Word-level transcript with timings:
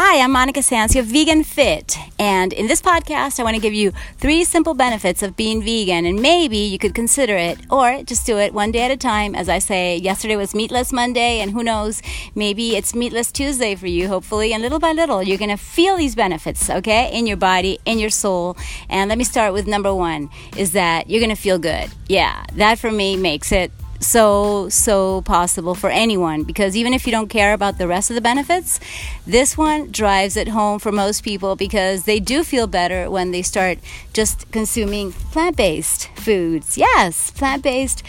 Hi, 0.00 0.20
I'm 0.22 0.30
Monica 0.30 0.60
Sancio, 0.60 1.02
Vegan 1.02 1.42
Fit, 1.42 1.98
and 2.20 2.52
in 2.52 2.68
this 2.68 2.80
podcast, 2.80 3.40
I 3.40 3.42
want 3.42 3.56
to 3.56 3.60
give 3.60 3.74
you 3.74 3.90
three 4.18 4.44
simple 4.44 4.72
benefits 4.72 5.24
of 5.24 5.34
being 5.34 5.60
vegan, 5.60 6.06
and 6.06 6.22
maybe 6.22 6.56
you 6.56 6.78
could 6.78 6.94
consider 6.94 7.36
it, 7.36 7.58
or 7.68 8.04
just 8.04 8.24
do 8.24 8.38
it 8.38 8.54
one 8.54 8.70
day 8.70 8.82
at 8.82 8.92
a 8.92 8.96
time. 8.96 9.34
As 9.34 9.48
I 9.48 9.58
say, 9.58 9.96
yesterday 9.96 10.36
was 10.36 10.54
Meatless 10.54 10.92
Monday, 10.92 11.40
and 11.40 11.50
who 11.50 11.64
knows, 11.64 12.00
maybe 12.36 12.76
it's 12.76 12.94
Meatless 12.94 13.32
Tuesday 13.32 13.74
for 13.74 13.88
you, 13.88 14.06
hopefully, 14.06 14.52
and 14.52 14.62
little 14.62 14.78
by 14.78 14.92
little, 14.92 15.20
you're 15.20 15.36
going 15.36 15.50
to 15.50 15.56
feel 15.56 15.96
these 15.96 16.14
benefits, 16.14 16.70
okay, 16.70 17.10
in 17.12 17.26
your 17.26 17.36
body, 17.36 17.80
in 17.84 17.98
your 17.98 18.08
soul. 18.08 18.56
And 18.88 19.08
let 19.08 19.18
me 19.18 19.24
start 19.24 19.52
with 19.52 19.66
number 19.66 19.92
one 19.92 20.30
is 20.56 20.70
that 20.74 21.10
you're 21.10 21.20
going 21.20 21.34
to 21.34 21.42
feel 21.42 21.58
good. 21.58 21.90
Yeah, 22.06 22.44
that 22.52 22.78
for 22.78 22.92
me 22.92 23.16
makes 23.16 23.50
it 23.50 23.72
so 24.00 24.68
so 24.68 25.22
possible 25.22 25.74
for 25.74 25.90
anyone. 25.90 26.44
Because 26.44 26.76
even 26.76 26.92
if 26.94 27.06
you 27.06 27.12
don't 27.12 27.28
care 27.28 27.52
about 27.52 27.78
the 27.78 27.88
rest 27.88 28.10
of 28.10 28.14
the 28.14 28.20
benefits 28.20 28.80
this 29.26 29.56
one 29.56 29.90
drives 29.90 30.36
it 30.36 30.48
home 30.48 30.78
for 30.78 30.92
most 30.92 31.22
people 31.22 31.56
because 31.56 32.04
they 32.04 32.20
do 32.20 32.42
feel 32.44 32.66
better 32.66 33.10
when 33.10 33.30
they 33.30 33.42
start 33.42 33.78
just 34.12 34.50
consuming 34.50 35.12
plant-based 35.12 36.08
foods. 36.14 36.78
Yes 36.78 37.30
plant-based 37.30 38.02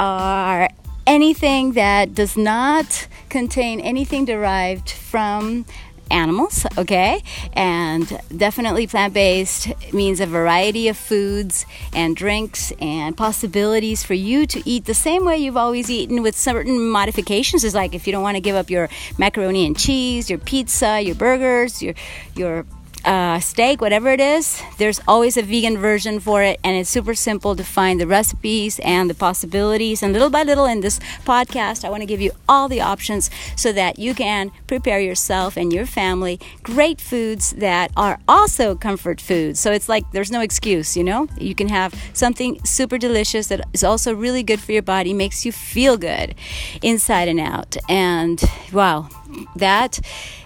are 0.00 0.68
anything 1.06 1.72
that 1.72 2.14
does 2.14 2.36
not 2.36 3.08
contain 3.28 3.80
anything 3.80 4.24
derived 4.24 4.90
from 4.90 5.64
animals, 6.10 6.66
okay? 6.76 7.22
And 7.52 8.20
definitely 8.36 8.86
plant 8.86 9.14
based 9.14 9.68
means 9.92 10.20
a 10.20 10.26
variety 10.26 10.88
of 10.88 10.96
foods 10.96 11.66
and 11.92 12.16
drinks 12.16 12.72
and 12.80 13.16
possibilities 13.16 14.02
for 14.02 14.14
you 14.14 14.46
to 14.46 14.68
eat 14.68 14.84
the 14.84 14.94
same 14.94 15.24
way 15.24 15.38
you've 15.38 15.56
always 15.56 15.90
eaten 15.90 16.22
with 16.22 16.36
certain 16.36 16.88
modifications. 16.88 17.64
Is 17.64 17.74
like 17.74 17.94
if 17.94 18.06
you 18.06 18.12
don't 18.12 18.22
want 18.22 18.36
to 18.36 18.40
give 18.40 18.56
up 18.56 18.70
your 18.70 18.88
macaroni 19.18 19.66
and 19.66 19.78
cheese, 19.78 20.30
your 20.30 20.38
pizza, 20.38 21.00
your 21.00 21.14
burgers, 21.14 21.82
your 21.82 21.94
your 22.34 22.64
uh, 23.08 23.40
steak, 23.40 23.80
whatever 23.80 24.10
it 24.10 24.20
is, 24.20 24.62
there's 24.76 25.00
always 25.08 25.38
a 25.38 25.42
vegan 25.42 25.78
version 25.78 26.20
for 26.20 26.42
it, 26.42 26.60
and 26.62 26.76
it's 26.76 26.90
super 26.90 27.14
simple 27.14 27.56
to 27.56 27.64
find 27.64 27.98
the 27.98 28.06
recipes 28.06 28.78
and 28.80 29.08
the 29.08 29.14
possibilities. 29.14 30.02
And 30.02 30.12
little 30.12 30.28
by 30.28 30.42
little 30.42 30.66
in 30.66 30.82
this 30.82 30.98
podcast, 31.24 31.86
I 31.86 31.90
want 31.90 32.02
to 32.02 32.06
give 32.06 32.20
you 32.20 32.32
all 32.46 32.68
the 32.68 32.82
options 32.82 33.30
so 33.56 33.72
that 33.72 33.98
you 33.98 34.14
can 34.14 34.52
prepare 34.66 35.00
yourself 35.00 35.56
and 35.56 35.72
your 35.72 35.86
family 35.86 36.38
great 36.62 37.00
foods 37.00 37.52
that 37.52 37.90
are 37.96 38.20
also 38.28 38.74
comfort 38.74 39.22
foods. 39.22 39.58
So 39.58 39.72
it's 39.72 39.88
like 39.88 40.04
there's 40.12 40.30
no 40.30 40.42
excuse, 40.42 40.94
you 40.94 41.02
know? 41.02 41.28
You 41.38 41.54
can 41.54 41.68
have 41.70 41.94
something 42.12 42.62
super 42.62 42.98
delicious 42.98 43.46
that 43.46 43.66
is 43.72 43.82
also 43.82 44.14
really 44.14 44.42
good 44.42 44.60
for 44.60 44.72
your 44.72 44.82
body, 44.82 45.14
makes 45.14 45.46
you 45.46 45.52
feel 45.52 45.96
good 45.96 46.34
inside 46.82 47.28
and 47.28 47.40
out. 47.40 47.78
And 47.88 48.42
wow, 48.70 49.08
that 49.56 50.00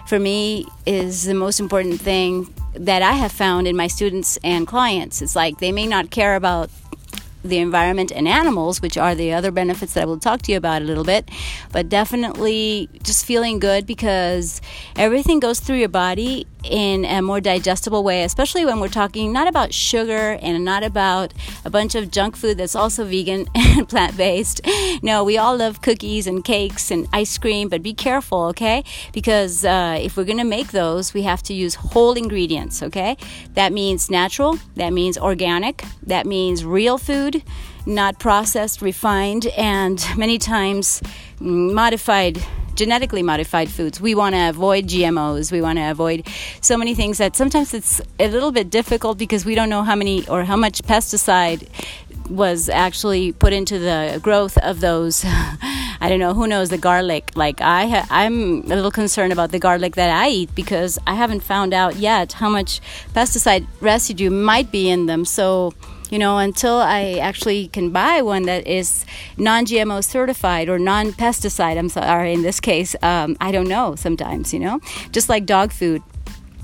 for 0.07 0.19
me 0.19 0.65
is 0.85 1.23
the 1.25 1.33
most 1.33 1.59
important 1.59 1.99
thing 1.99 2.53
that 2.73 3.01
I 3.01 3.13
have 3.13 3.31
found 3.31 3.67
in 3.67 3.75
my 3.75 3.87
students 3.87 4.37
and 4.43 4.67
clients. 4.67 5.21
It's 5.21 5.35
like 5.35 5.59
they 5.59 5.71
may 5.71 5.87
not 5.87 6.09
care 6.09 6.35
about 6.35 6.69
the 7.43 7.57
environment 7.57 8.11
and 8.11 8.27
animals, 8.27 8.81
which 8.81 8.97
are 8.97 9.15
the 9.15 9.33
other 9.33 9.51
benefits 9.51 9.93
that 9.93 10.03
I 10.03 10.05
will 10.05 10.19
talk 10.19 10.41
to 10.43 10.51
you 10.51 10.57
about 10.57 10.81
a 10.81 10.85
little 10.85 11.03
bit, 11.03 11.29
but 11.71 11.89
definitely 11.89 12.89
just 13.03 13.25
feeling 13.25 13.59
good 13.59 13.85
because 13.85 14.61
everything 14.95 15.39
goes 15.39 15.59
through 15.59 15.77
your 15.77 15.89
body 15.89 16.47
in 16.63 17.05
a 17.05 17.21
more 17.21 17.41
digestible 17.41 18.03
way, 18.03 18.23
especially 18.23 18.65
when 18.65 18.79
we're 18.79 18.87
talking 18.87 19.31
not 19.31 19.47
about 19.47 19.73
sugar 19.73 20.37
and 20.41 20.63
not 20.63 20.83
about 20.83 21.33
a 21.65 21.69
bunch 21.69 21.95
of 21.95 22.11
junk 22.11 22.35
food 22.35 22.57
that's 22.57 22.75
also 22.75 23.05
vegan 23.05 23.47
and 23.55 23.87
plant 23.87 24.15
based. 24.17 24.61
No, 25.01 25.23
we 25.23 25.37
all 25.37 25.57
love 25.57 25.81
cookies 25.81 26.27
and 26.27 26.43
cakes 26.43 26.91
and 26.91 27.07
ice 27.13 27.37
cream, 27.37 27.69
but 27.69 27.83
be 27.83 27.93
careful, 27.93 28.43
okay? 28.45 28.83
Because 29.11 29.65
uh, 29.65 29.97
if 29.99 30.15
we're 30.17 30.23
gonna 30.23 30.45
make 30.45 30.71
those, 30.71 31.13
we 31.13 31.23
have 31.23 31.43
to 31.43 31.53
use 31.53 31.75
whole 31.75 32.13
ingredients, 32.13 32.81
okay? 32.81 33.17
That 33.53 33.73
means 33.73 34.09
natural, 34.09 34.57
that 34.75 34.93
means 34.93 35.17
organic, 35.17 35.83
that 36.03 36.25
means 36.25 36.63
real 36.63 36.97
food, 36.97 37.43
not 37.85 38.19
processed, 38.19 38.81
refined, 38.81 39.47
and 39.57 40.05
many 40.17 40.37
times 40.37 41.01
modified 41.39 42.43
genetically 42.75 43.23
modified 43.23 43.69
foods. 43.69 43.99
We 44.01 44.15
want 44.15 44.35
to 44.35 44.49
avoid 44.49 44.87
GMOs. 44.87 45.51
We 45.51 45.61
want 45.61 45.77
to 45.79 45.89
avoid 45.91 46.27
so 46.61 46.77
many 46.77 46.95
things 46.95 47.17
that 47.17 47.35
sometimes 47.35 47.73
it's 47.73 48.01
a 48.19 48.27
little 48.27 48.51
bit 48.51 48.69
difficult 48.69 49.17
because 49.17 49.45
we 49.45 49.55
don't 49.55 49.69
know 49.69 49.83
how 49.83 49.95
many 49.95 50.27
or 50.27 50.43
how 50.43 50.55
much 50.55 50.81
pesticide 50.83 51.67
was 52.29 52.69
actually 52.69 53.31
put 53.31 53.53
into 53.53 53.79
the 53.79 54.19
growth 54.21 54.57
of 54.59 54.79
those. 54.79 55.23
I 55.25 56.07
don't 56.09 56.19
know 56.19 56.33
who 56.33 56.47
knows 56.47 56.69
the 56.69 56.77
garlic. 56.77 57.31
Like 57.35 57.61
I, 57.61 57.87
ha- 57.87 58.07
I'm 58.09 58.63
a 58.63 58.75
little 58.75 58.91
concerned 58.91 59.31
about 59.31 59.51
the 59.51 59.59
garlic 59.59 59.95
that 59.95 60.09
I 60.09 60.29
eat 60.29 60.55
because 60.55 60.99
I 61.07 61.15
haven't 61.15 61.41
found 61.41 61.73
out 61.73 61.95
yet 61.95 62.33
how 62.33 62.49
much 62.49 62.81
pesticide 63.13 63.67
residue 63.79 64.29
might 64.29 64.71
be 64.71 64.89
in 64.89 65.05
them. 65.05 65.25
So 65.25 65.73
you 66.13 66.19
know, 66.19 66.37
until 66.37 66.75
I 66.75 67.13
actually 67.13 67.69
can 67.69 67.89
buy 67.89 68.21
one 68.21 68.43
that 68.43 68.67
is 68.67 69.03
non 69.35 69.65
GMO 69.65 70.03
certified 70.03 70.69
or 70.69 70.77
non 70.77 71.11
pesticide, 71.11 71.75
I'm 71.75 71.89
sorry, 71.89 72.33
in 72.33 72.43
this 72.43 72.59
case, 72.59 72.95
um, 73.01 73.35
I 73.41 73.51
don't 73.51 73.67
know 73.67 73.95
sometimes, 73.95 74.53
you 74.53 74.59
know, 74.59 74.79
just 75.11 75.27
like 75.27 75.47
dog 75.47 75.71
food. 75.71 76.03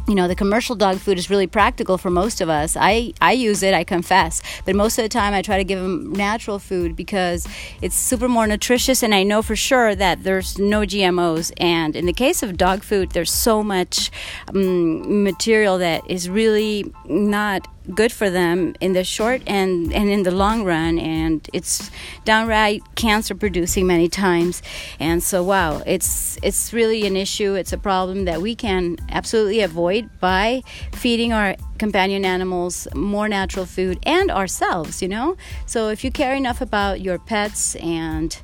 You 0.08 0.16
know 0.16 0.28
the 0.28 0.36
commercial 0.36 0.76
dog 0.76 0.98
food 0.98 1.20
is 1.20 1.30
really 1.30 1.46
practical 1.46 2.00
for 2.00 2.10
most 2.10 2.42
of 2.42 2.50
us. 2.50 2.76
I 2.80 3.14
i 3.22 3.32
use 3.32 3.62
it 3.62 3.76
i 3.76 3.84
confess. 3.84 4.42
But 4.66 4.76
most 4.76 4.98
of 4.98 5.04
the 5.04 5.10
time 5.10 5.36
i 5.36 5.44
try 5.44 5.58
to 5.58 5.64
give 5.64 5.80
them 5.80 6.14
natural 6.14 6.58
food 6.58 6.96
because 6.96 7.48
it's 7.84 7.96
super 7.96 8.28
more 8.28 8.48
nutritious 8.48 9.04
and 9.04 9.14
i 9.14 9.22
know 9.22 9.44
for 9.44 9.56
sure 9.56 9.94
that 9.94 10.24
there's 10.24 10.58
no 10.58 10.80
gmos 10.82 11.52
and 11.58 11.96
in 11.96 12.08
the 12.08 12.14
case 12.14 12.42
of 12.42 12.58
dog 12.58 12.82
food 12.82 13.12
there's 13.12 13.32
so 13.32 13.62
much 13.62 14.10
um, 14.48 15.24
material 15.24 15.78
that 15.78 16.02
is 16.10 16.28
really 16.28 16.92
not 17.06 17.68
good 17.94 18.12
for 18.12 18.30
them 18.30 18.76
in 18.80 18.94
the 18.94 19.04
short 19.04 19.42
and, 19.48 19.92
and 19.94 20.10
in 20.10 20.24
the 20.24 20.32
long 20.32 20.64
run 20.64 21.00
and 21.00 21.48
it's 21.54 21.90
downright 22.26 22.82
cancer 22.96 23.36
producing 23.36 23.88
many 23.88 24.08
times. 24.08 24.62
And 25.00 25.22
so 25.24 25.44
wow 25.44 25.82
it's 25.86 26.38
it's 26.44 26.74
really 26.74 27.06
an 27.06 27.16
issue. 27.16 27.56
It's 27.56 27.74
a 27.74 27.78
problem 27.78 28.26
that 28.26 28.42
we 28.42 28.56
can 28.56 28.98
absolutely 29.10 29.62
avoid 29.62 30.10
by 30.20 30.64
feeding 30.94 31.34
our 31.34 31.56
companion 31.78 32.26
animals 32.26 32.88
more 32.94 33.30
natural 33.30 33.66
food 33.66 34.00
and 34.04 34.30
ourselves 34.30 35.02
you 35.02 35.08
know? 35.08 35.38
So 35.66 35.90
if 35.90 36.04
you 36.04 36.12
care 36.12 36.36
enough 36.36 36.62
about 36.62 37.02
your 37.02 37.18
pets 37.20 37.76
and 37.78 38.38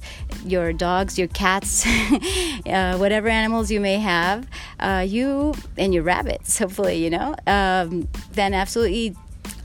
your 0.45 0.73
dogs 0.73 1.17
your 1.17 1.27
cats 1.27 1.85
uh, 2.65 2.97
whatever 2.97 3.27
animals 3.27 3.71
you 3.71 3.79
may 3.79 3.97
have 3.97 4.47
uh, 4.79 5.05
you 5.07 5.53
and 5.77 5.93
your 5.93 6.03
rabbits 6.03 6.57
hopefully 6.59 6.95
you 6.95 7.09
know 7.09 7.35
um, 7.47 8.07
then 8.33 8.53
absolutely 8.53 9.15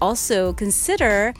also 0.00 0.52
consider 0.52 1.34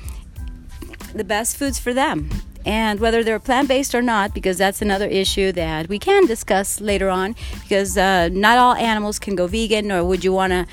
the 1.14 1.24
best 1.24 1.56
foods 1.56 1.78
for 1.78 1.92
them 1.92 2.30
and 2.66 3.00
whether 3.00 3.24
they're 3.24 3.38
plant 3.38 3.68
based 3.68 3.94
or 3.94 4.02
not, 4.02 4.34
because 4.34 4.58
that's 4.58 4.82
another 4.82 5.06
issue 5.06 5.52
that 5.52 5.88
we 5.88 5.98
can 5.98 6.26
discuss 6.26 6.80
later 6.80 7.08
on. 7.08 7.34
Because 7.62 7.96
uh, 7.96 8.28
not 8.32 8.58
all 8.58 8.74
animals 8.74 9.18
can 9.18 9.34
go 9.34 9.46
vegan, 9.46 9.90
or 9.90 10.04
would 10.04 10.24
you 10.24 10.32
want 10.32 10.52
to 10.52 10.66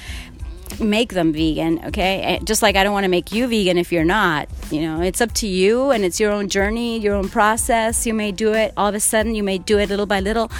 make 0.83 1.13
them 1.13 1.31
vegan? 1.31 1.79
Okay, 1.85 2.39
just 2.43 2.61
like 2.61 2.75
I 2.75 2.83
don't 2.83 2.93
want 2.93 3.05
to 3.05 3.09
make 3.09 3.31
you 3.31 3.47
vegan 3.47 3.77
if 3.77 3.91
you're 3.91 4.05
not. 4.05 4.49
You 4.69 4.81
know, 4.81 5.01
it's 5.01 5.21
up 5.21 5.31
to 5.35 5.47
you, 5.47 5.91
and 5.91 6.03
it's 6.03 6.19
your 6.19 6.31
own 6.31 6.49
journey, 6.49 6.99
your 6.99 7.15
own 7.15 7.29
process. 7.29 8.05
You 8.05 8.13
may 8.13 8.31
do 8.31 8.53
it 8.53 8.73
all 8.75 8.89
of 8.89 8.95
a 8.95 8.99
sudden, 8.99 9.35
you 9.35 9.43
may 9.43 9.57
do 9.57 9.79
it 9.79 9.89
little 9.89 10.05
by 10.05 10.19
little. 10.19 10.51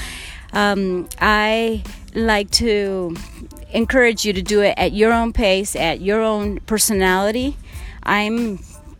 Um, 0.53 1.09
I 1.19 1.83
like 2.13 2.49
to 2.51 3.15
encourage 3.71 4.25
you 4.25 4.33
to 4.33 4.41
do 4.41 4.61
it 4.61 4.73
at 4.77 4.93
your 4.93 5.13
own 5.13 5.33
pace, 5.33 5.75
at 5.75 6.01
your 6.01 6.21
own 6.21 6.59
personality. 6.61 7.57
I'm 8.03 8.59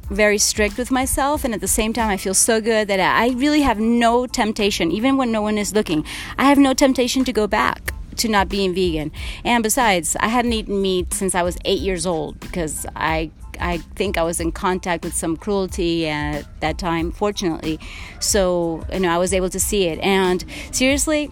very 0.10 0.38
strict 0.38 0.78
with 0.78 0.92
myself, 0.92 1.44
and 1.44 1.54
at 1.54 1.62
the 1.62 1.68
same 1.68 1.94
time, 1.94 2.10
I 2.10 2.18
feel 2.18 2.34
so 2.34 2.62
good 2.62 2.88
that 2.88 3.00
I 3.00 3.30
really 3.30 3.62
have 3.62 3.80
no 3.80 4.26
temptation, 4.26 4.92
even 4.92 5.18
when 5.18 5.32
no 5.32 5.42
one 5.42 5.58
is 5.58 5.74
looking, 5.74 6.06
I 6.38 6.46
have 6.46 6.58
no 6.58 6.74
temptation 6.74 7.26
to 7.26 7.34
go 7.34 7.48
back 7.48 7.94
to 8.18 8.28
not 8.28 8.50
being 8.50 8.74
vegan. 8.74 9.12
And 9.44 9.64
besides, 9.64 10.16
I 10.20 10.28
hadn't 10.28 10.54
eaten 10.54 10.82
meat 10.82 11.14
since 11.14 11.36
I 11.36 11.44
was 11.44 11.58
eight 11.66 11.82
years 11.82 12.06
old 12.06 12.40
because 12.40 12.86
I 12.96 13.32
I 13.60 13.80
think 13.96 14.20
I 14.20 14.24
was 14.24 14.40
in 14.40 14.52
contact 14.52 15.04
with 15.04 15.16
some 15.16 15.36
cruelty 15.36 16.08
at 16.08 16.46
that 16.62 16.78
time, 16.78 17.12
fortunately. 17.12 17.80
So, 18.20 18.86
you 18.94 19.00
know, 19.00 19.10
I 19.10 19.18
was 19.18 19.34
able 19.34 19.50
to 19.50 19.60
see 19.60 19.88
it. 19.88 20.00
And 20.00 20.46
seriously, 20.72 21.32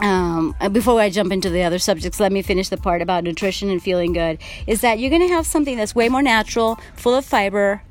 um, 0.00 0.56
uh, 0.60 0.68
before 0.68 1.00
I 1.00 1.10
jump 1.10 1.32
into 1.32 1.50
the 1.50 1.62
other 1.62 1.78
subjects, 1.78 2.18
let 2.18 2.32
me 2.32 2.42
finish 2.42 2.68
the 2.68 2.76
part 2.76 3.02
about 3.02 3.24
nutrition 3.24 3.70
and 3.70 3.82
feeling 3.82 4.12
good. 4.12 4.38
Is 4.66 4.80
that 4.80 4.98
you're 4.98 5.10
going 5.10 5.26
to 5.26 5.34
have 5.34 5.46
something 5.46 5.76
that's 5.76 5.94
way 5.94 6.08
more 6.08 6.22
natural, 6.22 6.78
full 6.96 7.14
of 7.14 7.24
fiber, 7.24 7.82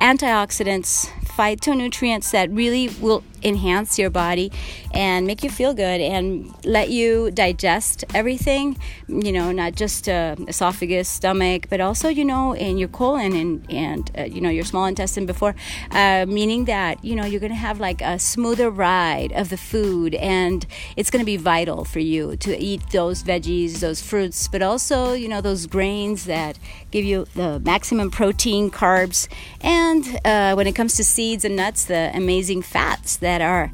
antioxidants, 0.00 1.08
phytonutrients 1.24 2.30
that 2.30 2.50
really 2.50 2.88
will 3.00 3.24
enhance 3.46 3.98
your 3.98 4.10
body 4.10 4.50
and 4.92 5.26
make 5.26 5.42
you 5.42 5.50
feel 5.50 5.72
good 5.72 6.00
and 6.00 6.52
let 6.64 6.90
you 6.90 7.30
digest 7.30 8.04
everything, 8.14 8.76
you 9.08 9.32
know, 9.32 9.52
not 9.52 9.74
just 9.74 10.08
uh, 10.08 10.34
esophagus, 10.48 11.08
stomach, 11.08 11.66
but 11.70 11.80
also, 11.80 12.08
you 12.08 12.24
know, 12.24 12.54
in 12.54 12.76
your 12.76 12.88
colon 12.88 13.34
and, 13.34 13.70
and 13.70 14.10
uh, 14.18 14.24
you 14.24 14.40
know, 14.40 14.50
your 14.50 14.64
small 14.64 14.86
intestine 14.86 15.26
before, 15.26 15.54
uh, 15.92 16.26
meaning 16.28 16.64
that, 16.64 17.02
you 17.04 17.14
know, 17.14 17.24
you're 17.24 17.40
going 17.40 17.52
to 17.52 17.56
have 17.56 17.78
like 17.80 18.02
a 18.02 18.18
smoother 18.18 18.70
ride 18.70 19.32
of 19.32 19.48
the 19.48 19.56
food 19.56 20.14
and 20.16 20.66
it's 20.96 21.10
going 21.10 21.20
to 21.20 21.26
be 21.26 21.36
vital 21.36 21.84
for 21.84 22.00
you 22.00 22.36
to 22.36 22.56
eat 22.58 22.82
those 22.90 23.22
veggies, 23.22 23.80
those 23.80 24.02
fruits, 24.02 24.48
but 24.48 24.62
also, 24.62 25.12
you 25.12 25.28
know, 25.28 25.40
those 25.40 25.66
grains 25.66 26.24
that 26.24 26.58
give 26.90 27.04
you 27.04 27.26
the 27.34 27.60
maximum 27.60 28.10
protein, 28.10 28.70
carbs, 28.70 29.28
and 29.60 30.20
uh, 30.24 30.54
when 30.54 30.66
it 30.66 30.74
comes 30.74 30.94
to 30.96 31.04
seeds 31.04 31.44
and 31.44 31.56
nuts, 31.56 31.84
the 31.84 32.10
amazing 32.14 32.62
fats 32.62 33.16
that 33.18 33.35
are 33.40 33.72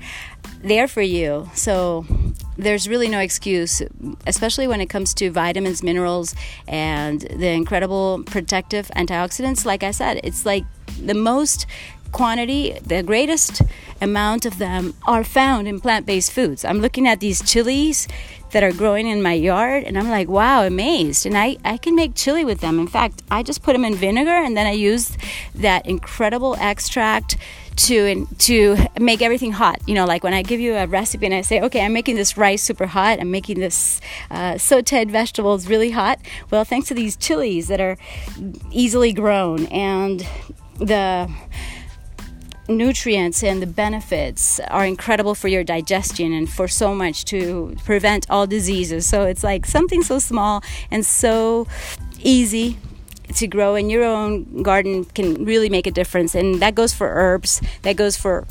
there 0.62 0.86
for 0.86 1.02
you. 1.02 1.50
So 1.54 2.06
there's 2.56 2.88
really 2.88 3.08
no 3.08 3.18
excuse, 3.18 3.82
especially 4.26 4.68
when 4.68 4.80
it 4.80 4.86
comes 4.86 5.14
to 5.14 5.30
vitamins, 5.30 5.82
minerals, 5.82 6.34
and 6.68 7.20
the 7.20 7.48
incredible 7.48 8.22
protective 8.26 8.88
antioxidants. 8.96 9.64
Like 9.64 9.82
I 9.82 9.90
said, 9.90 10.20
it's 10.22 10.46
like 10.46 10.64
the 11.00 11.14
most 11.14 11.66
quantity, 12.12 12.78
the 12.86 13.02
greatest 13.02 13.62
amount 14.00 14.44
of 14.44 14.58
them 14.58 14.94
are 15.06 15.24
found 15.24 15.66
in 15.66 15.80
plant 15.80 16.06
based 16.06 16.30
foods. 16.30 16.64
I'm 16.64 16.78
looking 16.78 17.08
at 17.08 17.20
these 17.20 17.42
chilies 17.42 18.06
that 18.52 18.62
are 18.62 18.72
growing 18.72 19.06
in 19.06 19.22
my 19.22 19.32
yard 19.32 19.82
and 19.84 19.98
I'm 19.98 20.10
like, 20.10 20.28
wow, 20.28 20.62
amazed. 20.62 21.24
And 21.24 21.36
I, 21.36 21.56
I 21.64 21.78
can 21.78 21.96
make 21.96 22.14
chili 22.14 22.44
with 22.44 22.60
them. 22.60 22.78
In 22.78 22.86
fact, 22.86 23.22
I 23.30 23.42
just 23.42 23.62
put 23.62 23.72
them 23.72 23.84
in 23.84 23.94
vinegar 23.94 24.30
and 24.30 24.56
then 24.56 24.66
I 24.66 24.72
use 24.72 25.16
that 25.54 25.86
incredible 25.86 26.54
extract 26.56 27.38
to 27.76 28.26
to 28.38 28.76
make 28.98 29.22
everything 29.22 29.52
hot. 29.52 29.80
You 29.86 29.94
know, 29.94 30.04
like 30.04 30.24
when 30.24 30.34
I 30.34 30.42
give 30.42 30.60
you 30.60 30.74
a 30.74 30.86
recipe 30.86 31.26
and 31.26 31.34
I 31.34 31.40
say, 31.42 31.60
okay, 31.60 31.84
I'm 31.84 31.92
making 31.92 32.16
this 32.16 32.36
rice 32.36 32.62
super 32.62 32.86
hot. 32.86 33.20
I'm 33.20 33.30
making 33.30 33.60
this 33.60 34.00
uh, 34.30 34.54
sautéed 34.54 35.10
vegetables 35.10 35.68
really 35.68 35.90
hot. 35.90 36.20
Well, 36.50 36.64
thanks 36.64 36.88
to 36.88 36.94
these 36.94 37.16
chilies 37.16 37.68
that 37.68 37.80
are 37.80 37.96
easily 38.70 39.12
grown 39.12 39.66
and 39.66 40.26
the 40.78 41.30
nutrients 42.68 43.42
and 43.42 43.60
the 43.60 43.66
benefits 43.66 44.60
are 44.60 44.86
incredible 44.86 45.34
for 45.34 45.48
your 45.48 45.64
digestion 45.64 46.32
and 46.32 46.50
for 46.50 46.68
so 46.68 46.94
much 46.94 47.24
to 47.26 47.76
prevent 47.84 48.28
all 48.30 48.46
diseases. 48.46 49.06
So 49.06 49.24
it's 49.24 49.44
like 49.44 49.66
something 49.66 50.02
so 50.02 50.18
small 50.18 50.62
and 50.90 51.04
so 51.04 51.66
easy 52.20 52.78
to 53.32 53.46
grow 53.46 53.74
in 53.74 53.90
your 53.90 54.04
own 54.04 54.62
garden 54.62 55.04
can 55.04 55.44
really 55.44 55.68
make 55.68 55.86
a 55.86 55.90
difference. 55.90 56.34
And 56.34 56.60
that 56.60 56.74
goes 56.74 56.92
for 56.92 57.08
herbs, 57.08 57.60
that 57.82 57.96
goes 57.96 58.16
for 58.16 58.46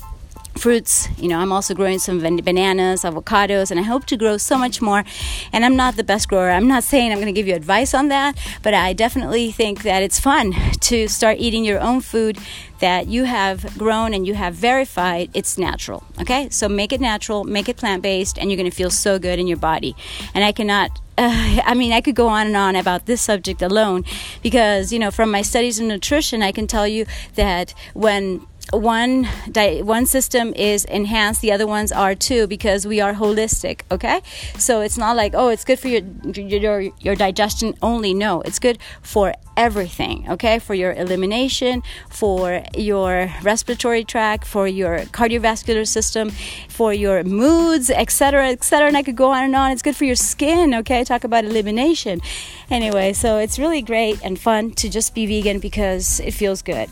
fruits. 0.57 1.07
You 1.17 1.27
know, 1.27 1.39
I'm 1.39 1.51
also 1.51 1.73
growing 1.73 1.99
some 1.99 2.19
bananas, 2.19 3.03
avocados, 3.03 3.71
and 3.71 3.79
I 3.79 3.83
hope 3.83 4.05
to 4.07 4.17
grow 4.17 4.37
so 4.37 4.57
much 4.57 4.81
more. 4.81 5.03
And 5.51 5.65
I'm 5.65 5.75
not 5.75 5.95
the 5.95 6.03
best 6.03 6.27
grower. 6.27 6.51
I'm 6.51 6.67
not 6.67 6.83
saying 6.83 7.11
I'm 7.11 7.17
going 7.17 7.33
to 7.33 7.39
give 7.39 7.47
you 7.47 7.55
advice 7.55 7.93
on 7.93 8.09
that, 8.09 8.37
but 8.61 8.73
I 8.73 8.93
definitely 8.93 9.51
think 9.51 9.83
that 9.83 10.03
it's 10.03 10.19
fun 10.19 10.53
to 10.81 11.07
start 11.07 11.37
eating 11.39 11.65
your 11.65 11.79
own 11.79 12.01
food 12.01 12.37
that 12.79 13.07
you 13.07 13.25
have 13.25 13.77
grown 13.77 14.13
and 14.13 14.25
you 14.25 14.33
have 14.33 14.55
verified 14.55 15.29
it's 15.33 15.57
natural. 15.57 16.03
Okay? 16.19 16.49
So 16.49 16.67
make 16.67 16.91
it 16.91 16.99
natural, 16.99 17.43
make 17.43 17.69
it 17.69 17.77
plant 17.77 18.01
based, 18.01 18.37
and 18.37 18.49
you're 18.49 18.57
going 18.57 18.69
to 18.69 18.75
feel 18.75 18.89
so 18.89 19.19
good 19.19 19.39
in 19.39 19.47
your 19.47 19.57
body. 19.57 19.95
And 20.33 20.43
I 20.43 20.51
cannot 20.51 20.99
uh, 21.17 21.61
I 21.65 21.73
mean, 21.73 21.91
I 21.91 22.01
could 22.01 22.15
go 22.15 22.27
on 22.27 22.47
and 22.47 22.57
on 22.57 22.75
about 22.75 23.05
this 23.05 23.21
subject 23.21 23.61
alone 23.61 24.03
because, 24.41 24.91
you 24.91 24.99
know, 24.99 25.11
from 25.11 25.31
my 25.31 25.41
studies 25.41 25.79
in 25.79 25.87
nutrition, 25.87 26.41
I 26.41 26.51
can 26.51 26.67
tell 26.67 26.87
you 26.87 27.05
that 27.35 27.73
when 27.93 28.45
one 28.71 29.27
di- 29.51 29.81
one 29.81 30.05
system 30.05 30.53
is 30.55 30.85
enhanced 30.85 31.41
the 31.41 31.51
other 31.51 31.67
ones 31.67 31.91
are 31.91 32.15
too 32.15 32.47
because 32.47 32.87
we 32.87 33.01
are 33.01 33.13
holistic 33.13 33.81
okay? 33.91 34.21
So 34.57 34.81
it's 34.81 34.97
not 34.97 35.15
like 35.15 35.33
oh 35.35 35.49
it's 35.49 35.65
good 35.65 35.79
for 35.79 35.89
your 35.89 36.01
your 36.35 36.81
your 36.99 37.15
digestion 37.15 37.75
only. 37.81 38.13
No 38.13 38.41
it's 38.41 38.59
good 38.59 38.77
for 39.01 39.33
everything 39.57 40.25
okay? 40.29 40.59
For 40.59 40.73
your 40.73 40.93
elimination 40.93 41.83
for 42.09 42.63
your 42.75 43.31
respiratory 43.43 44.03
tract 44.03 44.47
for 44.47 44.67
your 44.67 44.99
cardiovascular 45.11 45.87
system 45.87 46.29
for 46.69 46.93
your 46.93 47.23
moods 47.23 47.89
etc 47.89 48.49
etc 48.49 48.87
and 48.87 48.97
i 48.97 49.03
could 49.03 49.17
go 49.17 49.31
on 49.31 49.43
and 49.43 49.55
on. 49.55 49.71
It's 49.71 49.81
good 49.81 49.95
for 49.95 50.05
your 50.05 50.15
skin 50.15 50.73
okay? 50.75 51.03
Talk 51.03 51.23
about 51.23 51.43
elimination. 51.43 52.21
Anyway 52.69 53.13
so 53.13 53.37
it's 53.37 53.59
really 53.59 53.81
great 53.81 54.19
and 54.23 54.39
fun 54.39 54.71
to 54.71 54.89
just 54.89 55.13
be 55.13 55.25
vegan 55.25 55.59
because 55.59 56.19
it 56.21 56.31
feels 56.31 56.61
good 56.61 56.89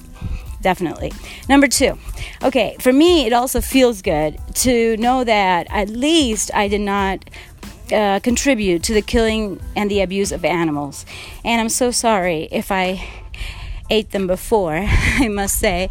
definitely. 0.62 1.14
Number 1.48 1.68
two, 1.68 1.98
okay, 2.44 2.76
for 2.80 2.94
me, 2.94 3.26
it 3.26 3.34
also 3.34 3.62
feels 3.62 4.02
good 4.02 4.40
to 4.56 4.98
know 4.98 5.24
that 5.24 5.68
at 5.70 5.90
least 5.90 6.52
I 6.54 6.68
did 6.68 6.82
not 6.82 7.30
uh, 7.92 8.20
contribute 8.22 8.84
to 8.84 8.94
the 8.94 9.02
killing 9.02 9.60
and 9.76 9.90
the 9.90 10.02
abuse 10.02 10.32
of 10.32 10.46
animals. 10.46 11.06
And 11.44 11.60
I'm 11.60 11.70
so 11.70 11.92
sorry 11.92 12.48
if 12.52 12.72
I 12.72 13.08
ate 13.90 14.12
them 14.12 14.28
before, 14.28 14.86
I 14.88 15.28
must 15.28 15.58
say. 15.60 15.90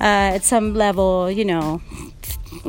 Uh, 0.00 0.34
at 0.36 0.44
some 0.44 0.74
level, 0.74 1.30
you 1.30 1.44
know, 1.44 1.82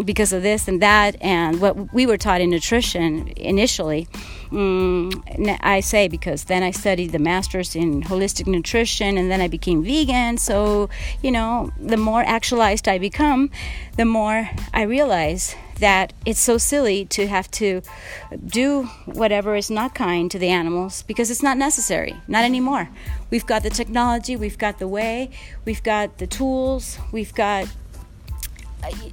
because 0.03 0.33
of 0.33 0.41
this 0.41 0.67
and 0.67 0.81
that, 0.81 1.15
and 1.21 1.61
what 1.61 1.93
we 1.93 2.05
were 2.05 2.17
taught 2.17 2.41
in 2.41 2.49
nutrition 2.49 3.27
initially. 3.35 4.07
Mm, 4.51 5.57
I 5.61 5.79
say 5.79 6.07
because 6.07 6.45
then 6.45 6.63
I 6.63 6.71
studied 6.71 7.11
the 7.11 7.19
master's 7.19 7.75
in 7.75 8.03
holistic 8.03 8.47
nutrition 8.47 9.17
and 9.17 9.29
then 9.29 9.41
I 9.41 9.47
became 9.47 9.83
vegan. 9.83 10.37
So, 10.37 10.89
you 11.21 11.31
know, 11.31 11.71
the 11.79 11.97
more 11.97 12.21
actualized 12.21 12.87
I 12.87 12.97
become, 12.97 13.49
the 13.97 14.05
more 14.05 14.49
I 14.73 14.83
realize 14.83 15.55
that 15.79 16.13
it's 16.25 16.39
so 16.39 16.57
silly 16.57 17.05
to 17.05 17.27
have 17.27 17.51
to 17.51 17.81
do 18.45 18.83
whatever 19.05 19.55
is 19.55 19.69
not 19.69 19.93
kind 19.93 20.31
to 20.31 20.39
the 20.39 20.49
animals 20.49 21.03
because 21.03 21.29
it's 21.29 21.43
not 21.43 21.57
necessary. 21.57 22.15
Not 22.27 22.43
anymore. 22.43 22.89
We've 23.29 23.45
got 23.45 23.63
the 23.63 23.69
technology, 23.69 24.35
we've 24.35 24.57
got 24.57 24.79
the 24.79 24.87
way, 24.87 25.31
we've 25.65 25.83
got 25.83 26.17
the 26.17 26.27
tools, 26.27 26.97
we've 27.11 27.33
got 27.33 27.67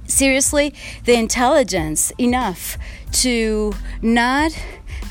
seriously 0.05 0.73
the 1.05 1.13
intelligence 1.13 2.11
enough 2.17 2.77
to 3.11 3.73
not 4.01 4.51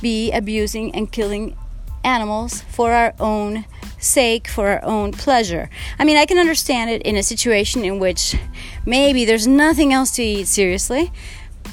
be 0.00 0.32
abusing 0.32 0.94
and 0.94 1.10
killing 1.10 1.56
animals 2.04 2.62
for 2.62 2.92
our 2.92 3.14
own 3.20 3.64
sake, 3.98 4.48
for 4.48 4.68
our 4.68 4.84
own 4.84 5.12
pleasure. 5.12 5.70
I 5.98 6.04
mean, 6.04 6.16
I 6.16 6.26
can 6.26 6.38
understand 6.38 6.90
it 6.90 7.02
in 7.02 7.16
a 7.16 7.22
situation 7.22 7.84
in 7.84 7.98
which 7.98 8.36
maybe 8.84 9.24
there's 9.24 9.46
nothing 9.46 9.92
else 9.92 10.10
to 10.12 10.22
eat 10.22 10.48
seriously. 10.48 11.12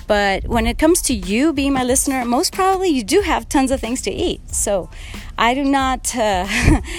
But 0.08 0.48
when 0.48 0.66
it 0.66 0.78
comes 0.78 1.02
to 1.04 1.14
you 1.14 1.54
being 1.54 1.74
my 1.74 1.84
listener, 1.84 2.26
most 2.26 2.54
probably 2.54 2.90
you 2.90 3.04
do 3.04 3.22
have 3.22 3.48
tons 3.48 3.72
of 3.72 3.80
things 3.80 4.02
to 4.04 4.12
eat. 4.12 4.54
So 4.54 4.90
I 5.38 5.54
do 5.54 5.64
not 5.64 6.16
uh, 6.16 6.48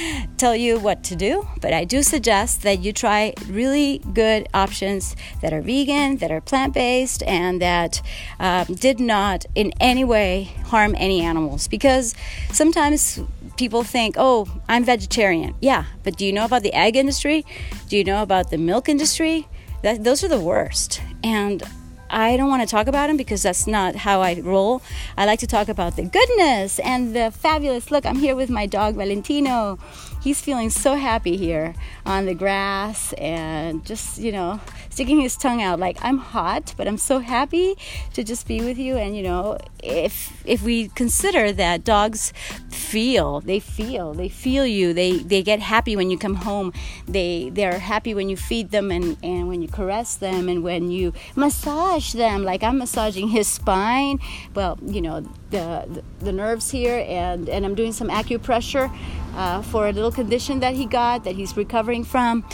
tell 0.37 0.57
you 0.57 0.79
what 0.79 1.05
to 1.05 1.17
do, 1.17 1.47
but 1.61 1.73
I 1.73 1.85
do 1.85 2.03
suggest 2.03 2.63
that 2.63 2.81
you 2.81 2.93
try 2.93 3.35
really 3.49 4.01
good 4.15 4.49
options 4.55 5.17
that 5.43 5.53
are 5.53 5.61
vegan, 5.61 6.19
that 6.19 6.31
are 6.31 6.41
plant 6.41 6.73
based, 6.73 7.23
and 7.25 7.61
that 7.61 8.01
um, 8.39 8.67
did 8.67 9.01
not 9.01 9.45
in 9.55 9.73
any 9.81 10.05
way 10.05 10.55
harm 10.67 10.95
any 10.97 11.21
animals. 11.21 11.69
Because 11.69 12.15
sometimes 12.53 13.21
people 13.57 13.83
think, 13.83 14.15
oh, 14.19 14.49
I'm 14.69 14.85
vegetarian. 14.85 15.55
Yeah, 15.61 15.85
but 16.03 16.17
do 16.17 16.25
you 16.25 16.33
know 16.33 16.45
about 16.45 16.63
the 16.63 16.73
egg 16.73 16.97
industry? 16.97 17.45
Do 17.89 17.97
you 17.97 18.05
know 18.05 18.23
about 18.23 18.51
the 18.51 18.59
milk 18.59 18.89
industry? 18.89 19.49
That, 19.83 20.05
those 20.05 20.25
are 20.25 20.29
the 20.29 20.41
worst. 20.41 21.03
And 21.23 21.63
I 22.11 22.37
don't 22.37 22.49
want 22.49 22.63
to 22.63 22.69
talk 22.69 22.89
about 22.89 23.07
them 23.07 23.17
because 23.17 23.43
that's 23.43 23.67
not 23.67 23.95
how 23.97 24.21
I 24.21 24.41
roll. 24.41 24.83
I 25.17 25.27
like 25.27 25.39
to 25.41 25.47
talk 25.47 25.69
about 25.69 25.97
the 25.97 26.03
goodness 26.03 26.79
and 26.81 27.15
the 27.15 27.31
fabulous 27.31 27.91
look. 27.91 28.05
I'm 28.05 28.19
here 28.19 28.35
with 28.35 28.51
my 28.51 28.67
dog 28.67 28.97
Valentino. 28.97 29.79
He's 30.21 30.41
feeling 30.41 30.69
so 30.69 30.97
happy 30.97 31.37
here 31.37 31.75
on 32.05 32.27
the 32.27 32.35
grass 32.35 33.15
and 33.15 33.85
just, 33.87 34.19
you 34.19 34.33
know, 34.33 34.61
sticking 34.91 35.21
his 35.21 35.35
tongue 35.35 35.63
out 35.63 35.79
like 35.79 35.97
I'm 36.03 36.19
hot, 36.19 36.75
but 36.77 36.87
I'm 36.87 36.99
so 36.99 37.21
happy 37.21 37.77
to 38.13 38.23
just 38.23 38.47
be 38.47 38.61
with 38.61 38.77
you. 38.77 38.99
And 38.99 39.17
you 39.17 39.23
know, 39.23 39.57
if 39.83 40.43
if 40.45 40.63
we 40.63 40.89
consider 40.89 41.53
that 41.53 41.85
dogs 41.85 42.35
feel, 42.69 43.41
they 43.41 43.61
feel, 43.61 44.13
they 44.13 44.29
feel 44.29 44.67
you. 44.67 44.93
They 44.93 45.19
they 45.19 45.43
get 45.43 45.61
happy 45.61 45.97
when 45.97 46.11
you 46.11 46.19
come 46.19 46.35
home. 46.35 46.75
They 47.09 47.51
they're 47.51 47.79
happy 47.79 48.13
when 48.13 48.29
you 48.29 48.37
feed 48.37 48.73
them 48.73 48.91
and 48.91 49.17
and 49.23 49.49
when 49.49 49.63
you 49.63 49.69
caress 49.69 50.17
them 50.17 50.49
and 50.51 50.63
when 50.63 50.91
you 50.91 51.15
massage 51.35 52.13
them. 52.13 52.45
Like 52.45 52.63
I'm 52.63 52.77
massaging 52.77 53.29
his 53.29 53.49
spine. 53.49 54.19
Well, 54.55 54.79
you 54.85 55.01
know 55.01 55.21
the 55.51 55.87
the, 55.89 56.25
the 56.25 56.33
nerves 56.33 56.71
here, 56.71 57.05
and 57.09 57.49
and 57.49 57.65
I'm 57.65 57.75
doing 57.75 57.93
some 57.93 58.09
acupressure 58.09 58.95
uh, 59.37 59.63
for 59.63 59.89
a 59.89 59.93
little 59.93 60.13
condition 60.13 60.61
that 60.61 60.75
he 60.75 60.87
got 60.87 61.25
that 61.25 61.37
he's 61.37 61.57
recovering 61.57 62.05
from. 62.05 62.45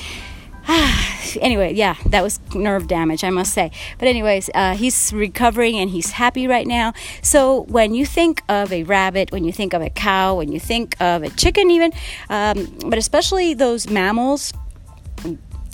anyway, 1.40 1.72
yeah, 1.72 1.94
that 2.06 2.22
was 2.22 2.40
nerve 2.54 2.88
damage, 2.88 3.22
I 3.22 3.30
must 3.30 3.52
say. 3.52 3.70
But, 3.98 4.08
anyways, 4.08 4.50
uh, 4.54 4.74
he's 4.74 5.12
recovering 5.12 5.76
and 5.76 5.90
he's 5.90 6.12
happy 6.12 6.48
right 6.48 6.66
now. 6.66 6.92
So, 7.22 7.62
when 7.62 7.94
you 7.94 8.04
think 8.04 8.42
of 8.48 8.72
a 8.72 8.82
rabbit, 8.82 9.30
when 9.30 9.44
you 9.44 9.52
think 9.52 9.72
of 9.74 9.82
a 9.82 9.90
cow, 9.90 10.36
when 10.36 10.50
you 10.50 10.58
think 10.58 11.00
of 11.00 11.22
a 11.22 11.30
chicken, 11.30 11.70
even, 11.70 11.92
um, 12.30 12.66
but 12.86 12.98
especially 12.98 13.54
those 13.54 13.88
mammals 13.88 14.52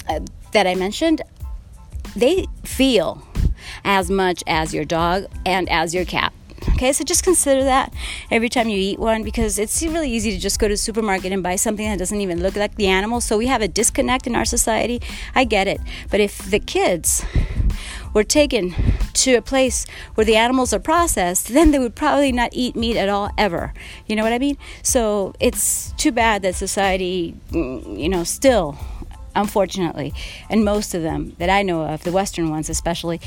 uh, 0.09 0.21
that 0.52 0.66
I 0.66 0.75
mentioned, 0.75 1.23
they 2.14 2.47
feel 2.64 3.26
as 3.85 4.11
much 4.11 4.42
as 4.47 4.75
your 4.75 4.85
dog 4.85 5.25
and 5.47 5.68
as 5.71 5.94
your 5.94 6.04
cat. 6.04 6.32
Okay, 6.82 6.92
so 6.92 7.04
just 7.04 7.22
consider 7.22 7.62
that 7.62 7.94
every 8.28 8.48
time 8.48 8.68
you 8.68 8.76
eat 8.76 8.98
one 8.98 9.22
because 9.22 9.56
it's 9.56 9.80
really 9.84 10.10
easy 10.10 10.32
to 10.32 10.38
just 10.40 10.58
go 10.58 10.66
to 10.66 10.74
the 10.74 10.76
supermarket 10.76 11.30
and 11.30 11.40
buy 11.40 11.54
something 11.54 11.88
that 11.88 11.96
doesn't 11.96 12.20
even 12.20 12.42
look 12.42 12.56
like 12.56 12.74
the 12.74 12.88
animal. 12.88 13.20
So 13.20 13.38
we 13.38 13.46
have 13.46 13.62
a 13.62 13.68
disconnect 13.68 14.26
in 14.26 14.34
our 14.34 14.44
society. 14.44 15.00
I 15.32 15.44
get 15.44 15.68
it. 15.68 15.80
But 16.10 16.18
if 16.18 16.38
the 16.38 16.58
kids 16.58 17.24
were 18.12 18.24
taken 18.24 18.74
to 19.12 19.34
a 19.34 19.42
place 19.42 19.86
where 20.16 20.24
the 20.24 20.34
animals 20.34 20.72
are 20.72 20.80
processed, 20.80 21.52
then 21.52 21.70
they 21.70 21.78
would 21.78 21.94
probably 21.94 22.32
not 22.32 22.50
eat 22.52 22.74
meat 22.74 22.96
at 22.96 23.08
all 23.08 23.30
ever. 23.38 23.72
You 24.08 24.16
know 24.16 24.24
what 24.24 24.32
I 24.32 24.40
mean? 24.40 24.58
So 24.82 25.34
it's 25.38 25.92
too 25.92 26.10
bad 26.10 26.42
that 26.42 26.56
society, 26.56 27.36
mm, 27.52 27.96
you 27.96 28.08
know, 28.08 28.24
still 28.24 28.76
unfortunately, 29.34 30.12
and 30.48 30.64
most 30.64 30.94
of 30.94 31.02
them 31.02 31.34
that 31.38 31.50
I 31.50 31.62
know 31.62 31.82
of, 31.82 32.04
the 32.04 32.12
Western 32.12 32.50
ones 32.50 32.68
especially, 32.68 33.18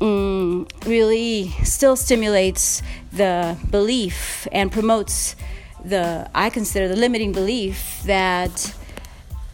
mm, 0.00 0.86
really 0.86 1.50
still 1.64 1.96
stimulates 1.96 2.82
the 3.12 3.56
belief 3.70 4.46
and 4.52 4.70
promotes 4.70 5.36
the, 5.84 6.28
I 6.34 6.50
consider 6.50 6.88
the 6.88 6.96
limiting 6.96 7.32
belief 7.32 8.02
that 8.04 8.74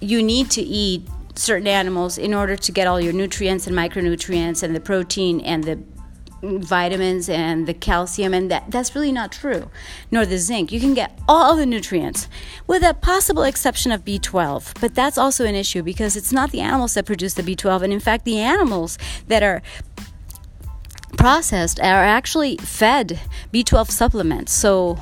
you 0.00 0.22
need 0.22 0.50
to 0.52 0.62
eat 0.62 1.08
certain 1.34 1.66
animals 1.66 2.18
in 2.18 2.32
order 2.32 2.56
to 2.56 2.72
get 2.72 2.86
all 2.86 3.00
your 3.00 3.12
nutrients 3.12 3.66
and 3.66 3.76
micronutrients 3.76 4.62
and 4.62 4.74
the 4.74 4.80
protein 4.80 5.40
and 5.40 5.64
the 5.64 5.76
vitamins 6.44 7.28
and 7.28 7.66
the 7.66 7.74
calcium 7.74 8.34
and 8.34 8.50
that 8.50 8.70
that's 8.70 8.94
really 8.94 9.12
not 9.12 9.32
true 9.32 9.70
nor 10.10 10.26
the 10.26 10.38
zinc 10.38 10.70
you 10.70 10.80
can 10.80 10.94
get 10.94 11.18
all 11.28 11.56
the 11.56 11.66
nutrients 11.66 12.28
with 12.66 12.82
a 12.82 12.94
possible 12.94 13.42
exception 13.42 13.90
of 13.90 14.04
b12 14.04 14.78
but 14.80 14.94
that's 14.94 15.18
also 15.18 15.44
an 15.44 15.54
issue 15.54 15.82
because 15.82 16.16
it's 16.16 16.32
not 16.32 16.50
the 16.50 16.60
animals 16.60 16.94
that 16.94 17.06
produce 17.06 17.34
the 17.34 17.42
b12 17.42 17.82
and 17.82 17.92
in 17.92 18.00
fact 18.00 18.24
the 18.24 18.38
animals 18.38 18.98
that 19.28 19.42
are 19.42 19.62
processed 21.16 21.80
are 21.80 22.04
actually 22.04 22.56
fed 22.58 23.20
B12 23.52 23.90
supplements. 23.90 24.52
So 24.52 24.98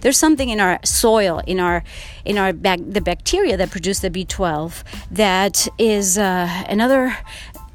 there's 0.00 0.16
something 0.16 0.48
in 0.48 0.60
our 0.60 0.78
soil, 0.84 1.42
in 1.46 1.60
our 1.60 1.82
in 2.24 2.38
our 2.38 2.52
the 2.52 3.00
bacteria 3.00 3.56
that 3.56 3.70
produce 3.70 4.00
the 4.00 4.10
B12 4.10 4.82
that 5.10 5.68
is 5.78 6.18
uh, 6.18 6.64
another 6.68 7.16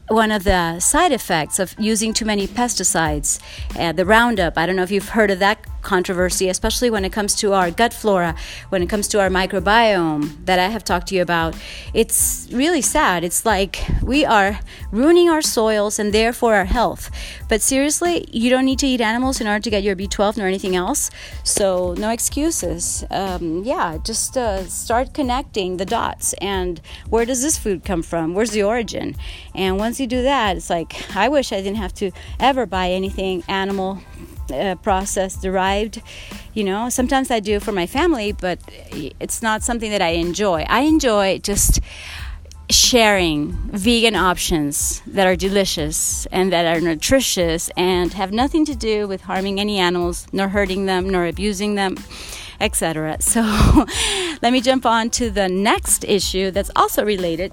one 0.07 0.31
of 0.31 0.43
the 0.43 0.79
side 0.79 1.11
effects 1.11 1.59
of 1.59 1.75
using 1.79 2.13
too 2.13 2.25
many 2.25 2.47
pesticides, 2.47 3.39
uh, 3.77 3.91
the 3.91 4.05
Roundup. 4.05 4.57
I 4.57 4.65
don't 4.65 4.75
know 4.75 4.83
if 4.83 4.91
you've 4.91 5.09
heard 5.09 5.31
of 5.31 5.39
that 5.39 5.65
controversy, 5.81 6.49
especially 6.49 6.89
when 6.89 7.05
it 7.05 7.11
comes 7.11 7.35
to 7.35 7.53
our 7.53 7.71
gut 7.71 7.93
flora, 7.93 8.35
when 8.69 8.81
it 8.81 8.89
comes 8.89 9.07
to 9.09 9.19
our 9.19 9.29
microbiome 9.29 10.45
that 10.45 10.59
I 10.59 10.67
have 10.67 10.83
talked 10.83 11.07
to 11.07 11.15
you 11.15 11.21
about. 11.21 11.55
It's 11.93 12.47
really 12.51 12.81
sad. 12.81 13.23
It's 13.23 13.45
like 13.45 13.83
we 14.01 14.25
are 14.25 14.59
ruining 14.91 15.29
our 15.29 15.41
soils 15.41 15.99
and 15.99 16.13
therefore 16.13 16.55
our 16.55 16.65
health. 16.65 17.09
But 17.49 17.61
seriously, 17.61 18.25
you 18.31 18.49
don't 18.49 18.65
need 18.65 18.79
to 18.79 18.87
eat 18.87 19.01
animals 19.01 19.41
in 19.41 19.47
order 19.47 19.59
to 19.61 19.69
get 19.69 19.83
your 19.83 19.95
B12 19.95 20.37
nor 20.37 20.47
anything 20.47 20.75
else. 20.75 21.09
So, 21.43 21.93
no 21.97 22.09
excuses. 22.09 23.03
Um, 23.09 23.63
yeah, 23.63 23.97
just 24.03 24.37
uh, 24.37 24.65
start 24.65 25.13
connecting 25.13 25.77
the 25.77 25.85
dots. 25.85 26.33
And 26.41 26.81
where 27.09 27.25
does 27.25 27.41
this 27.41 27.57
food 27.57 27.83
come 27.83 28.03
from? 28.03 28.33
Where's 28.33 28.51
the 28.51 28.63
origin? 28.63 29.15
And 29.55 29.77
once 29.77 29.99
you 29.99 30.07
do 30.07 30.23
that, 30.23 30.57
it's 30.57 30.69
like, 30.69 31.15
I 31.15 31.29
wish 31.29 31.51
I 31.51 31.57
didn't 31.57 31.77
have 31.77 31.93
to 31.95 32.11
ever 32.39 32.65
buy 32.65 32.91
anything 32.91 33.43
animal 33.47 34.01
uh, 34.51 34.75
process 34.75 35.35
derived. 35.35 36.01
You 36.53 36.63
know, 36.63 36.89
sometimes 36.89 37.31
I 37.31 37.39
do 37.39 37.59
for 37.59 37.71
my 37.71 37.87
family, 37.87 38.31
but 38.31 38.59
it's 39.19 39.41
not 39.41 39.63
something 39.63 39.91
that 39.91 40.01
I 40.01 40.09
enjoy. 40.09 40.65
I 40.67 40.81
enjoy 40.81 41.39
just 41.39 41.79
sharing 42.71 43.51
vegan 43.73 44.15
options 44.15 45.01
that 45.05 45.27
are 45.27 45.35
delicious 45.35 46.25
and 46.27 46.51
that 46.53 46.65
are 46.65 46.79
nutritious 46.79 47.69
and 47.75 48.13
have 48.13 48.31
nothing 48.31 48.65
to 48.65 48.75
do 48.75 49.07
with 49.07 49.21
harming 49.21 49.59
any 49.59 49.77
animals, 49.77 50.27
nor 50.31 50.49
hurting 50.49 50.85
them, 50.85 51.09
nor 51.09 51.25
abusing 51.25 51.75
them, 51.75 51.97
etc. 52.59 53.17
So 53.21 53.41
let 54.41 54.53
me 54.53 54.61
jump 54.61 54.85
on 54.85 55.09
to 55.11 55.29
the 55.29 55.49
next 55.49 56.03
issue 56.05 56.51
that's 56.51 56.71
also 56.75 57.03
related 57.03 57.51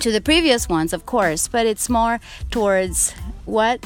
to 0.00 0.12
the 0.12 0.20
previous 0.20 0.68
ones, 0.68 0.92
of 0.92 1.06
course, 1.06 1.48
but 1.48 1.66
it's 1.66 1.88
more 1.88 2.20
towards 2.50 3.12
what 3.44 3.84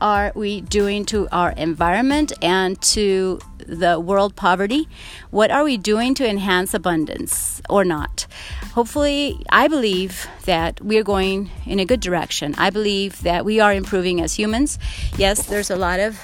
are 0.00 0.32
we 0.34 0.60
doing 0.60 1.04
to 1.06 1.28
our 1.30 1.50
environment 1.52 2.32
and 2.42 2.80
to 2.82 3.40
the 3.58 4.00
world 4.00 4.34
poverty? 4.36 4.88
What 5.30 5.50
are 5.50 5.64
we 5.64 5.76
doing 5.76 6.14
to 6.14 6.28
enhance 6.28 6.74
abundance 6.74 7.60
or 7.68 7.84
not? 7.84 8.26
Hopefully, 8.72 9.44
I 9.50 9.68
believe 9.68 10.26
that 10.44 10.80
we 10.80 10.98
are 10.98 11.04
going 11.04 11.50
in 11.66 11.78
a 11.78 11.84
good 11.84 12.00
direction. 12.00 12.54
I 12.58 12.70
believe 12.70 13.22
that 13.22 13.44
we 13.44 13.60
are 13.60 13.72
improving 13.72 14.20
as 14.20 14.34
humans. 14.34 14.78
Yes, 15.16 15.46
there's 15.46 15.70
a 15.70 15.76
lot 15.76 16.00
of 16.00 16.20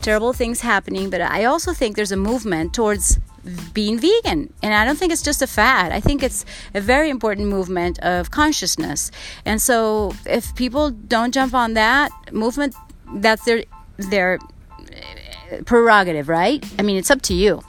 terrible 0.00 0.32
things 0.32 0.60
happening, 0.60 1.10
but 1.10 1.20
I 1.20 1.44
also 1.44 1.72
think 1.72 1.96
there's 1.96 2.12
a 2.12 2.16
movement 2.16 2.74
towards 2.74 3.18
being 3.72 3.98
vegan. 3.98 4.52
And 4.62 4.74
I 4.74 4.84
don't 4.84 4.98
think 4.98 5.12
it's 5.12 5.22
just 5.22 5.42
a 5.42 5.46
fad. 5.46 5.92
I 5.92 6.00
think 6.00 6.22
it's 6.22 6.44
a 6.74 6.80
very 6.80 7.10
important 7.10 7.48
movement 7.48 7.98
of 8.00 8.30
consciousness. 8.30 9.10
And 9.44 9.60
so 9.60 10.14
if 10.26 10.54
people 10.54 10.90
don't 10.90 11.32
jump 11.32 11.54
on 11.54 11.74
that 11.74 12.10
movement, 12.32 12.74
that's 13.14 13.44
their 13.44 13.64
their 13.98 14.38
prerogative, 15.66 16.28
right? 16.28 16.64
I 16.78 16.82
mean, 16.82 16.96
it's 16.96 17.10
up 17.10 17.22
to 17.22 17.34
you. 17.34 17.62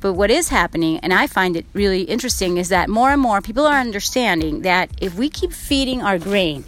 But 0.00 0.14
what 0.14 0.30
is 0.30 0.48
happening, 0.48 0.98
and 0.98 1.12
I 1.12 1.26
find 1.26 1.56
it 1.56 1.66
really 1.72 2.02
interesting, 2.02 2.56
is 2.56 2.68
that 2.68 2.88
more 2.88 3.10
and 3.10 3.20
more 3.20 3.40
people 3.40 3.66
are 3.66 3.78
understanding 3.78 4.62
that 4.62 4.90
if 5.00 5.14
we 5.14 5.28
keep 5.28 5.52
feeding 5.52 6.02
our 6.02 6.18
grain 6.18 6.64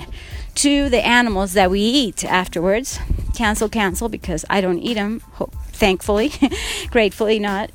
to 0.57 0.89
the 0.89 1.05
animals 1.05 1.55
that 1.55 1.71
we 1.71 1.81
eat 1.81 2.25
afterwards, 2.25 2.99
cancel, 3.35 3.69
cancel, 3.69 4.09
because 4.09 4.45
I 4.51 4.61
don't 4.61 4.79
eat 4.79 4.95
them, 4.95 5.21
thankfully, 5.69 6.33
gratefully 6.91 7.39
not. 7.39 7.71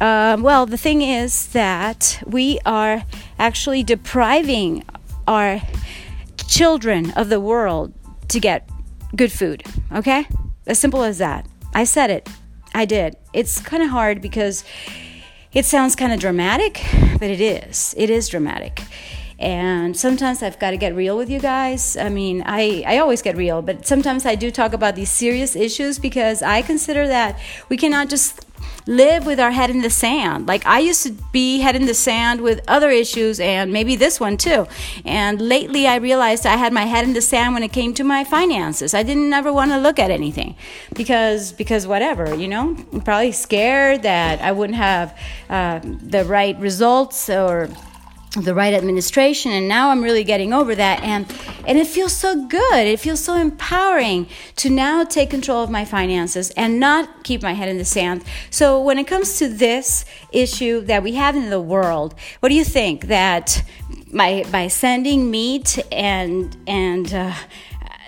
Um, 0.00 0.42
well, 0.42 0.66
the 0.66 0.76
thing 0.76 1.02
is 1.02 1.48
that 1.48 2.22
we 2.26 2.58
are 2.66 3.04
actually 3.38 3.82
depriving 3.82 4.84
our 5.26 5.62
children 6.48 7.12
of 7.12 7.28
the 7.28 7.40
world 7.40 7.92
to 8.28 8.40
get 8.40 8.68
good 9.14 9.32
food. 9.32 9.62
Okay? 9.92 10.26
As 10.66 10.78
simple 10.78 11.02
as 11.02 11.18
that. 11.18 11.46
I 11.74 11.84
said 11.84 12.10
it. 12.10 12.28
I 12.74 12.84
did. 12.84 13.16
It's 13.32 13.60
kind 13.60 13.82
of 13.82 13.90
hard 13.90 14.20
because 14.20 14.64
it 15.52 15.64
sounds 15.64 15.96
kind 15.96 16.12
of 16.12 16.20
dramatic, 16.20 16.82
but 17.18 17.30
it 17.30 17.40
is. 17.40 17.94
It 17.96 18.10
is 18.10 18.28
dramatic. 18.28 18.82
And 19.38 19.96
sometimes 19.96 20.42
I've 20.42 20.58
got 20.58 20.70
to 20.70 20.76
get 20.78 20.94
real 20.94 21.16
with 21.16 21.28
you 21.28 21.38
guys. 21.38 21.96
I 21.96 22.08
mean, 22.08 22.42
I, 22.46 22.82
I 22.86 22.98
always 22.98 23.20
get 23.20 23.36
real, 23.36 23.60
but 23.60 23.86
sometimes 23.86 24.24
I 24.24 24.34
do 24.34 24.50
talk 24.50 24.72
about 24.72 24.96
these 24.96 25.10
serious 25.10 25.54
issues 25.54 25.98
because 25.98 26.42
I 26.42 26.62
consider 26.62 27.06
that 27.06 27.38
we 27.68 27.76
cannot 27.76 28.08
just 28.08 28.45
live 28.86 29.26
with 29.26 29.40
our 29.40 29.50
head 29.50 29.70
in 29.70 29.82
the 29.82 29.90
sand. 29.90 30.46
Like 30.46 30.64
I 30.64 30.78
used 30.78 31.02
to 31.02 31.12
be 31.32 31.60
head 31.60 31.74
in 31.74 31.86
the 31.86 31.94
sand 31.94 32.40
with 32.40 32.60
other 32.68 32.90
issues 32.90 33.40
and 33.40 33.72
maybe 33.72 33.96
this 33.96 34.20
one 34.20 34.36
too. 34.36 34.66
And 35.04 35.40
lately 35.40 35.86
I 35.86 35.96
realized 35.96 36.46
I 36.46 36.56
had 36.56 36.72
my 36.72 36.84
head 36.84 37.04
in 37.04 37.12
the 37.12 37.20
sand 37.20 37.54
when 37.54 37.62
it 37.62 37.72
came 37.72 37.94
to 37.94 38.04
my 38.04 38.22
finances. 38.24 38.94
I 38.94 39.02
didn't 39.02 39.32
ever 39.32 39.52
want 39.52 39.72
to 39.72 39.78
look 39.78 39.98
at 39.98 40.10
anything 40.10 40.54
because 40.94 41.52
because 41.52 41.86
whatever, 41.86 42.34
you 42.34 42.48
know, 42.48 42.76
I'm 42.92 43.00
probably 43.00 43.32
scared 43.32 44.02
that 44.02 44.40
I 44.40 44.52
wouldn't 44.52 44.78
have 44.78 45.18
uh, 45.50 45.80
the 45.82 46.24
right 46.24 46.58
results 46.58 47.28
or 47.28 47.68
the 48.42 48.54
right 48.54 48.74
administration 48.74 49.50
and 49.52 49.66
now 49.68 49.90
i'm 49.90 50.02
really 50.02 50.24
getting 50.24 50.52
over 50.52 50.74
that 50.74 51.02
and 51.02 51.26
and 51.66 51.78
it 51.78 51.86
feels 51.86 52.12
so 52.12 52.46
good. 52.46 52.86
It 52.86 53.00
feels 53.00 53.22
so 53.22 53.34
empowering 53.34 54.28
to 54.56 54.70
now 54.70 55.04
take 55.04 55.30
control 55.30 55.62
of 55.62 55.70
my 55.70 55.84
finances 55.84 56.50
and 56.50 56.78
not 56.78 57.24
keep 57.24 57.42
my 57.42 57.52
head 57.54 57.68
in 57.68 57.76
the 57.76 57.84
sand. 57.84 58.24
So 58.50 58.80
when 58.80 58.98
it 58.98 59.06
comes 59.06 59.38
to 59.40 59.48
this 59.48 60.04
issue 60.32 60.80
that 60.82 61.02
we 61.02 61.14
have 61.14 61.34
in 61.34 61.50
the 61.50 61.60
world 61.60 62.14
what 62.40 62.50
do 62.50 62.54
you 62.54 62.64
think? 62.64 63.06
That 63.06 63.62
by 64.12 64.44
by 64.52 64.68
sending 64.68 65.30
meat 65.30 65.78
and 65.90 66.56
and 66.66 67.12
uh, 67.12 67.34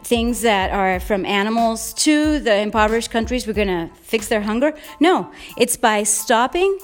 things 0.05 0.43
that 0.43 0.71
are 0.71 1.01
from 1.01 1.27
animals 1.27 1.93
to 1.95 2.39
the 2.39 2.57
impoverished 2.57 3.11
countries 3.11 3.47
we're 3.47 3.53
going 3.53 3.69
to 3.69 3.91
fix 4.03 4.29
their 4.29 4.43
hunger? 4.43 4.75
No. 5.01 5.33
It's 5.57 5.77
by 5.77 6.05
stopping 6.05 6.79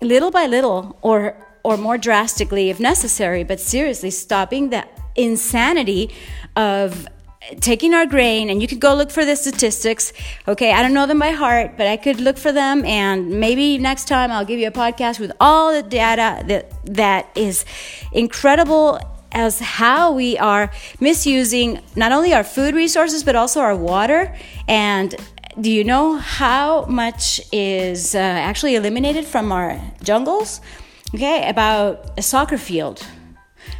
little 0.00 0.30
by 0.30 0.46
little 0.46 0.98
or 1.02 1.47
or 1.68 1.76
more 1.76 1.98
drastically 1.98 2.70
if 2.70 2.80
necessary, 2.80 3.44
but 3.44 3.60
seriously 3.60 4.10
stopping 4.10 4.70
the 4.70 4.86
insanity 5.16 6.10
of 6.56 7.06
taking 7.60 7.92
our 7.92 8.06
grain 8.06 8.48
and 8.48 8.62
you 8.62 8.66
could 8.66 8.80
go 8.80 8.94
look 8.94 9.10
for 9.10 9.24
the 9.24 9.36
statistics. 9.36 10.12
Okay 10.46 10.72
i 10.72 10.82
don't 10.82 10.94
know 10.94 11.06
them 11.06 11.18
by 11.18 11.30
heart 11.30 11.76
but 11.76 11.86
i 11.86 11.96
could 11.96 12.20
look 12.20 12.36
for 12.36 12.52
them 12.52 12.84
and 12.84 13.30
maybe 13.44 13.78
next 13.78 14.06
time 14.08 14.30
i'll 14.30 14.44
give 14.44 14.58
you 14.58 14.68
a 14.68 14.76
podcast 14.84 15.18
with 15.18 15.32
all 15.40 15.72
the 15.72 15.82
data 15.82 16.42
that 16.46 16.64
that 16.84 17.30
is 17.34 17.64
incredible 18.12 19.00
as 19.32 19.60
how 19.60 20.12
we 20.12 20.38
are 20.38 20.70
misusing 21.00 21.80
not 21.96 22.12
only 22.12 22.32
our 22.32 22.44
food 22.44 22.74
resources 22.74 23.22
but 23.22 23.36
also 23.36 23.60
our 23.60 23.76
water. 23.76 24.34
And 24.66 25.14
do 25.60 25.70
you 25.70 25.84
know 25.84 26.16
how 26.16 26.84
much 26.86 27.40
is 27.52 28.14
uh, 28.14 28.18
actually 28.18 28.74
eliminated 28.74 29.24
from 29.26 29.52
our 29.52 29.80
jungles 30.02 30.60
okay, 31.14 31.48
about 31.48 32.18
a 32.18 32.22
soccer 32.22 32.58
field. 32.58 33.06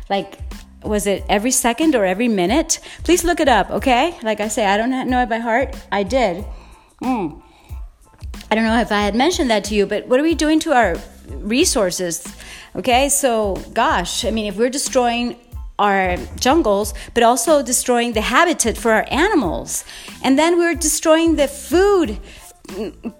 Like 0.08 0.38
was 0.82 1.06
it 1.06 1.24
every 1.28 1.50
second 1.50 1.94
or 1.94 2.04
every 2.04 2.28
minute? 2.28 2.80
Please 3.04 3.24
look 3.24 3.40
it 3.40 3.48
up, 3.48 3.70
okay? 3.70 4.16
Like 4.22 4.40
I 4.40 4.48
say, 4.48 4.64
I 4.64 4.76
don't 4.76 4.90
know 5.10 5.22
it 5.22 5.28
by 5.28 5.38
heart. 5.38 5.76
I 5.90 6.02
did. 6.02 6.44
Mm. 7.02 7.42
I 8.50 8.54
don't 8.54 8.64
know 8.64 8.80
if 8.80 8.92
I 8.92 9.02
had 9.02 9.14
mentioned 9.14 9.50
that 9.50 9.64
to 9.64 9.74
you, 9.74 9.86
but 9.86 10.06
what 10.06 10.20
are 10.20 10.22
we 10.22 10.34
doing 10.34 10.60
to 10.60 10.72
our 10.72 10.96
resources? 11.28 12.26
Okay, 12.76 13.08
so 13.08 13.56
gosh, 13.74 14.24
I 14.24 14.30
mean, 14.30 14.46
if 14.46 14.56
we're 14.56 14.70
destroying 14.70 15.36
our 15.78 16.16
jungles, 16.40 16.94
but 17.14 17.22
also 17.22 17.62
destroying 17.62 18.12
the 18.12 18.20
habitat 18.20 18.76
for 18.76 18.92
our 18.92 19.06
animals, 19.10 19.84
and 20.22 20.38
then 20.38 20.58
we're 20.58 20.74
destroying 20.74 21.36
the 21.36 21.48
food 21.48 22.18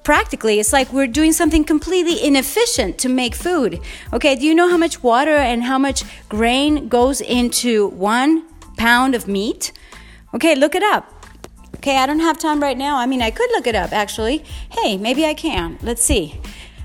practically 0.02 0.58
it's 0.60 0.72
like 0.72 0.92
we're 0.92 1.06
doing 1.06 1.32
something 1.32 1.64
completely 1.64 2.22
inefficient 2.22 2.98
to 2.98 3.08
make 3.08 3.34
food. 3.34 3.80
Okay 4.12 4.34
do 4.34 4.44
you 4.46 4.54
know 4.54 4.68
how 4.68 4.76
much 4.76 5.02
water 5.02 5.36
and 5.36 5.64
how 5.64 5.78
much 5.78 6.04
grain 6.28 6.88
goes 6.88 7.20
into 7.20 7.88
one 7.88 8.44
pound 8.76 9.14
of 9.14 9.26
meat? 9.26 9.72
Okay 10.34 10.54
look 10.54 10.74
it 10.74 10.82
up. 10.82 11.12
Okay 11.76 11.96
i 11.98 12.06
don't 12.06 12.20
have 12.20 12.38
time 12.38 12.60
right 12.60 12.76
now. 12.76 12.98
I 12.98 13.06
mean 13.06 13.22
i 13.22 13.30
could 13.30 13.50
look 13.52 13.66
it 13.66 13.74
up 13.74 13.92
actually. 13.92 14.44
Hey 14.70 14.96
maybe 14.96 15.24
i 15.24 15.34
can. 15.34 15.78
Let's 15.82 16.02
see. 16.02 16.40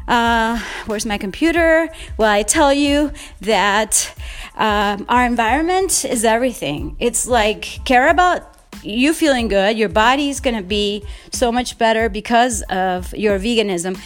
Uh, 0.08 0.60
where's 0.86 1.06
my 1.06 1.18
computer? 1.18 1.90
Well 2.18 2.30
i 2.30 2.44
tell 2.44 2.74
you 2.74 3.12
that 3.42 4.14
uh, 4.56 4.98
our 5.10 5.26
environment 5.26 6.06
is 6.06 6.24
everything. 6.24 6.96
It's 7.00 7.28
like 7.28 7.84
care 7.86 8.10
about 8.10 8.53
you 8.84 9.14
feeling 9.14 9.48
good, 9.48 9.78
your 9.78 9.90
body's 9.90 10.40
going 10.40 10.56
to 10.56 10.64
be 10.64 11.04
so 11.32 11.52
much 11.52 11.78
better 11.78 12.10
because 12.10 12.62
of 12.64 13.14
your 13.16 13.40
veganism. 13.40 13.98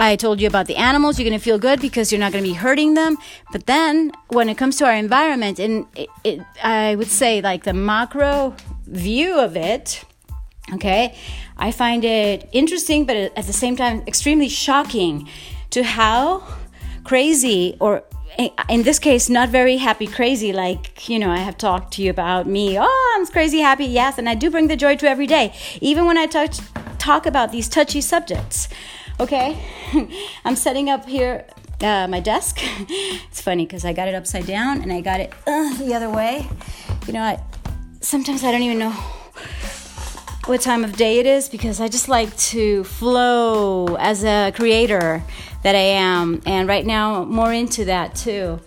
I 0.00 0.14
told 0.14 0.40
you 0.40 0.46
about 0.46 0.66
the 0.66 0.76
animals, 0.76 1.18
you're 1.18 1.28
going 1.28 1.38
to 1.38 1.44
feel 1.44 1.58
good 1.58 1.80
because 1.80 2.12
you're 2.12 2.20
not 2.20 2.30
going 2.30 2.44
to 2.44 2.50
be 2.50 2.54
hurting 2.54 2.94
them. 2.94 3.18
But 3.50 3.66
then 3.66 4.12
when 4.28 4.48
it 4.48 4.56
comes 4.56 4.76
to 4.76 4.86
our 4.86 4.94
environment, 4.94 5.58
and 5.58 5.86
it, 5.96 6.08
it, 6.22 6.40
I 6.62 6.94
would 6.94 7.08
say 7.08 7.40
like 7.40 7.64
the 7.64 7.72
macro 7.72 8.54
view 8.86 9.40
of 9.40 9.56
it, 9.56 10.04
okay, 10.74 11.16
I 11.56 11.72
find 11.72 12.04
it 12.04 12.48
interesting, 12.52 13.06
but 13.06 13.16
at 13.16 13.46
the 13.46 13.52
same 13.52 13.74
time, 13.74 14.04
extremely 14.06 14.48
shocking 14.48 15.28
to 15.70 15.82
how 15.82 16.44
crazy 17.02 17.76
or 17.80 18.04
in 18.68 18.82
this 18.82 18.98
case, 18.98 19.28
not 19.28 19.48
very 19.48 19.78
happy, 19.78 20.06
crazy, 20.06 20.52
like, 20.52 21.08
you 21.08 21.18
know, 21.18 21.30
I 21.30 21.38
have 21.38 21.56
talked 21.58 21.94
to 21.94 22.02
you 22.02 22.10
about 22.10 22.46
me. 22.46 22.78
Oh, 22.78 23.16
I'm 23.16 23.26
crazy, 23.26 23.60
happy, 23.60 23.86
yes, 23.86 24.18
and 24.18 24.28
I 24.28 24.34
do 24.34 24.50
bring 24.50 24.68
the 24.68 24.76
joy 24.76 24.96
to 24.96 25.08
every 25.08 25.26
day, 25.26 25.54
even 25.80 26.06
when 26.06 26.16
I 26.18 26.26
talk, 26.26 26.52
talk 26.98 27.26
about 27.26 27.52
these 27.52 27.68
touchy 27.68 28.00
subjects. 28.00 28.68
Okay? 29.20 29.58
I'm 30.44 30.56
setting 30.56 30.88
up 30.88 31.06
here 31.06 31.44
uh, 31.80 32.06
my 32.08 32.20
desk. 32.20 32.58
it's 32.60 33.40
funny 33.40 33.66
because 33.66 33.84
I 33.84 33.92
got 33.92 34.08
it 34.08 34.14
upside 34.14 34.46
down 34.46 34.82
and 34.82 34.92
I 34.92 35.00
got 35.00 35.20
it 35.20 35.32
uh, 35.46 35.74
the 35.78 35.94
other 35.94 36.10
way. 36.10 36.46
You 37.06 37.12
know, 37.12 37.22
I, 37.22 37.42
sometimes 38.00 38.44
I 38.44 38.52
don't 38.52 38.62
even 38.62 38.78
know 38.78 38.92
what 40.46 40.60
time 40.60 40.82
of 40.82 40.96
day 40.96 41.18
it 41.18 41.26
is 41.26 41.48
because 41.48 41.80
I 41.80 41.88
just 41.88 42.08
like 42.08 42.34
to 42.36 42.82
flow 42.84 43.96
as 43.96 44.24
a 44.24 44.50
creator 44.52 45.22
that 45.62 45.74
I 45.74 45.78
am. 45.78 46.42
And 46.46 46.68
right 46.68 46.86
now, 46.86 47.24
more 47.24 47.52
into 47.52 47.84
that 47.86 48.14
too. 48.14 48.60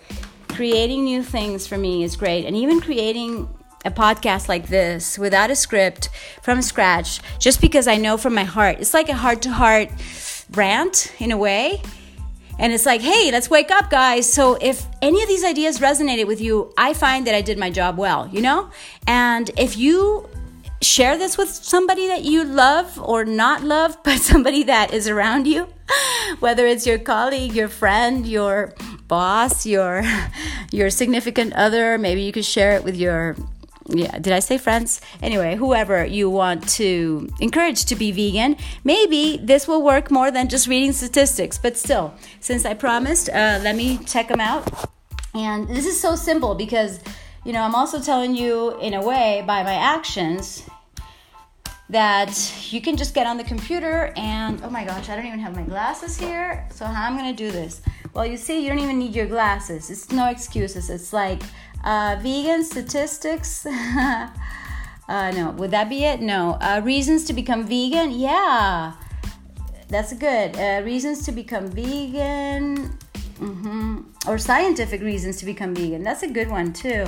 Creating 0.48 1.04
new 1.04 1.22
things 1.22 1.66
for 1.66 1.78
me 1.78 2.02
is 2.02 2.16
great. 2.16 2.44
And 2.44 2.56
even 2.56 2.80
creating 2.80 3.48
a 3.84 3.90
podcast 3.90 4.48
like 4.48 4.68
this 4.68 5.18
without 5.18 5.50
a 5.50 5.56
script 5.56 6.08
from 6.42 6.62
scratch, 6.62 7.20
just 7.38 7.60
because 7.60 7.88
I 7.88 7.96
know 7.96 8.16
from 8.16 8.34
my 8.34 8.44
heart. 8.44 8.76
It's 8.78 8.94
like 8.94 9.08
a 9.08 9.16
heart 9.16 9.42
to 9.42 9.50
heart 9.50 9.90
rant 10.52 11.12
in 11.18 11.32
a 11.32 11.36
way. 11.36 11.82
And 12.58 12.72
it's 12.72 12.86
like, 12.86 13.00
hey, 13.00 13.32
let's 13.32 13.50
wake 13.50 13.70
up, 13.70 13.90
guys. 13.90 14.30
So 14.30 14.56
if 14.60 14.86
any 15.00 15.22
of 15.22 15.28
these 15.28 15.42
ideas 15.42 15.80
resonated 15.80 16.26
with 16.26 16.40
you, 16.40 16.72
I 16.76 16.94
find 16.94 17.26
that 17.26 17.34
I 17.34 17.40
did 17.40 17.58
my 17.58 17.70
job 17.70 17.96
well, 17.96 18.28
you 18.28 18.40
know? 18.40 18.70
And 19.06 19.50
if 19.56 19.76
you 19.76 20.28
share 20.82 21.16
this 21.16 21.38
with 21.38 21.48
somebody 21.48 22.08
that 22.08 22.24
you 22.24 22.44
love 22.44 23.00
or 23.00 23.24
not 23.24 23.62
love, 23.62 23.96
but 24.02 24.18
somebody 24.32 24.64
that 24.64 24.92
is 24.92 25.08
around 25.08 25.46
you, 25.46 25.68
whether 26.40 26.66
it's 26.66 26.86
your 26.86 26.98
colleague, 26.98 27.54
your 27.54 27.68
friend, 27.68 28.26
your 28.26 28.74
boss, 29.08 29.64
your 29.64 30.02
your 30.70 30.90
significant 30.90 31.52
other, 31.54 31.98
maybe 31.98 32.22
you 32.22 32.32
could 32.32 32.44
share 32.44 32.76
it 32.76 32.84
with 32.84 32.96
your 32.96 33.36
yeah, 33.88 34.16
did 34.18 34.32
I 34.32 34.38
say 34.38 34.58
friends? 34.58 35.00
Anyway, 35.20 35.56
whoever 35.56 36.04
you 36.04 36.30
want 36.30 36.68
to 36.76 37.28
encourage 37.40 37.84
to 37.86 37.96
be 37.96 38.12
vegan, 38.12 38.56
maybe 38.84 39.38
this 39.42 39.66
will 39.66 39.82
work 39.82 40.10
more 40.10 40.30
than 40.30 40.48
just 40.48 40.68
reading 40.68 40.92
statistics. 40.92 41.58
But 41.58 41.76
still, 41.76 42.14
since 42.38 42.64
I 42.64 42.74
promised, 42.74 43.28
uh, 43.28 43.58
let 43.62 43.74
me 43.74 43.98
check 44.06 44.28
them 44.28 44.40
out. 44.40 44.88
And 45.34 45.68
this 45.68 45.84
is 45.84 46.00
so 46.00 46.14
simple 46.14 46.54
because, 46.54 47.00
you 47.44 47.52
know, 47.52 47.62
I'm 47.62 47.74
also 47.74 48.00
telling 48.00 48.36
you 48.36 48.78
in 48.78 48.94
a 48.94 49.02
way 49.02 49.42
by 49.46 49.64
my 49.64 49.74
actions 49.74 50.62
that 51.92 52.72
you 52.72 52.80
can 52.80 52.96
just 52.96 53.14
get 53.14 53.26
on 53.26 53.36
the 53.36 53.44
computer 53.44 54.14
and 54.16 54.62
oh 54.64 54.70
my 54.70 54.82
gosh, 54.82 55.10
I 55.10 55.14
don't 55.14 55.26
even 55.26 55.38
have 55.38 55.54
my 55.54 55.62
glasses 55.62 56.16
here. 56.16 56.66
So 56.72 56.86
how 56.86 57.06
am 57.06 57.14
I 57.14 57.18
gonna 57.18 57.34
do 57.34 57.50
this? 57.50 57.82
Well, 58.14 58.24
you 58.24 58.38
see, 58.38 58.62
you 58.62 58.70
don't 58.70 58.78
even 58.78 58.98
need 58.98 59.14
your 59.14 59.26
glasses. 59.26 59.90
It's 59.90 60.10
no 60.10 60.28
excuses. 60.28 60.88
It's 60.88 61.12
like 61.12 61.42
uh, 61.84 62.16
vegan 62.22 62.64
statistics. 62.64 63.66
uh, 63.66 64.30
no, 65.08 65.54
would 65.58 65.70
that 65.72 65.90
be 65.90 66.04
it? 66.04 66.22
No. 66.22 66.56
Uh, 66.62 66.80
reasons 66.82 67.24
to 67.26 67.34
become 67.34 67.66
vegan? 67.66 68.10
Yeah, 68.10 68.94
that's 69.88 70.14
good. 70.14 70.56
Uh, 70.56 70.80
reasons 70.84 71.26
to 71.26 71.32
become 71.32 71.68
vegan. 71.68 72.98
Mm-hmm. 73.38 74.00
Or 74.26 74.38
scientific 74.38 75.02
reasons 75.02 75.36
to 75.38 75.44
become 75.44 75.74
vegan. 75.74 76.02
That's 76.02 76.22
a 76.22 76.28
good 76.28 76.48
one 76.48 76.72
too. 76.72 77.04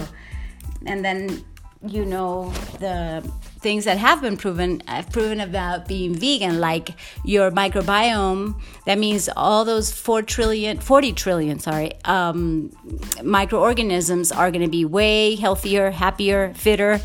And 0.84 1.02
then 1.02 1.42
you 1.86 2.04
know 2.04 2.50
the 2.80 3.22
things 3.64 3.86
that 3.86 3.96
have 3.96 4.20
been 4.20 4.36
proven 4.36 4.80
have 4.86 5.10
proven 5.10 5.40
about 5.40 5.88
being 5.88 6.14
vegan 6.14 6.60
like 6.60 6.90
your 7.24 7.50
microbiome. 7.50 8.60
That 8.84 8.98
means 8.98 9.30
all 9.34 9.64
those 9.64 9.90
4 9.90 10.20
trillion 10.22 10.78
40 10.78 11.12
trillion 11.14 11.58
sorry 11.58 11.92
um, 12.04 12.70
microorganisms 13.24 14.30
are 14.30 14.50
going 14.50 14.62
to 14.62 14.70
be 14.70 14.84
way 14.84 15.34
healthier 15.34 15.90
happier 15.90 16.52
fitter. 16.54 17.00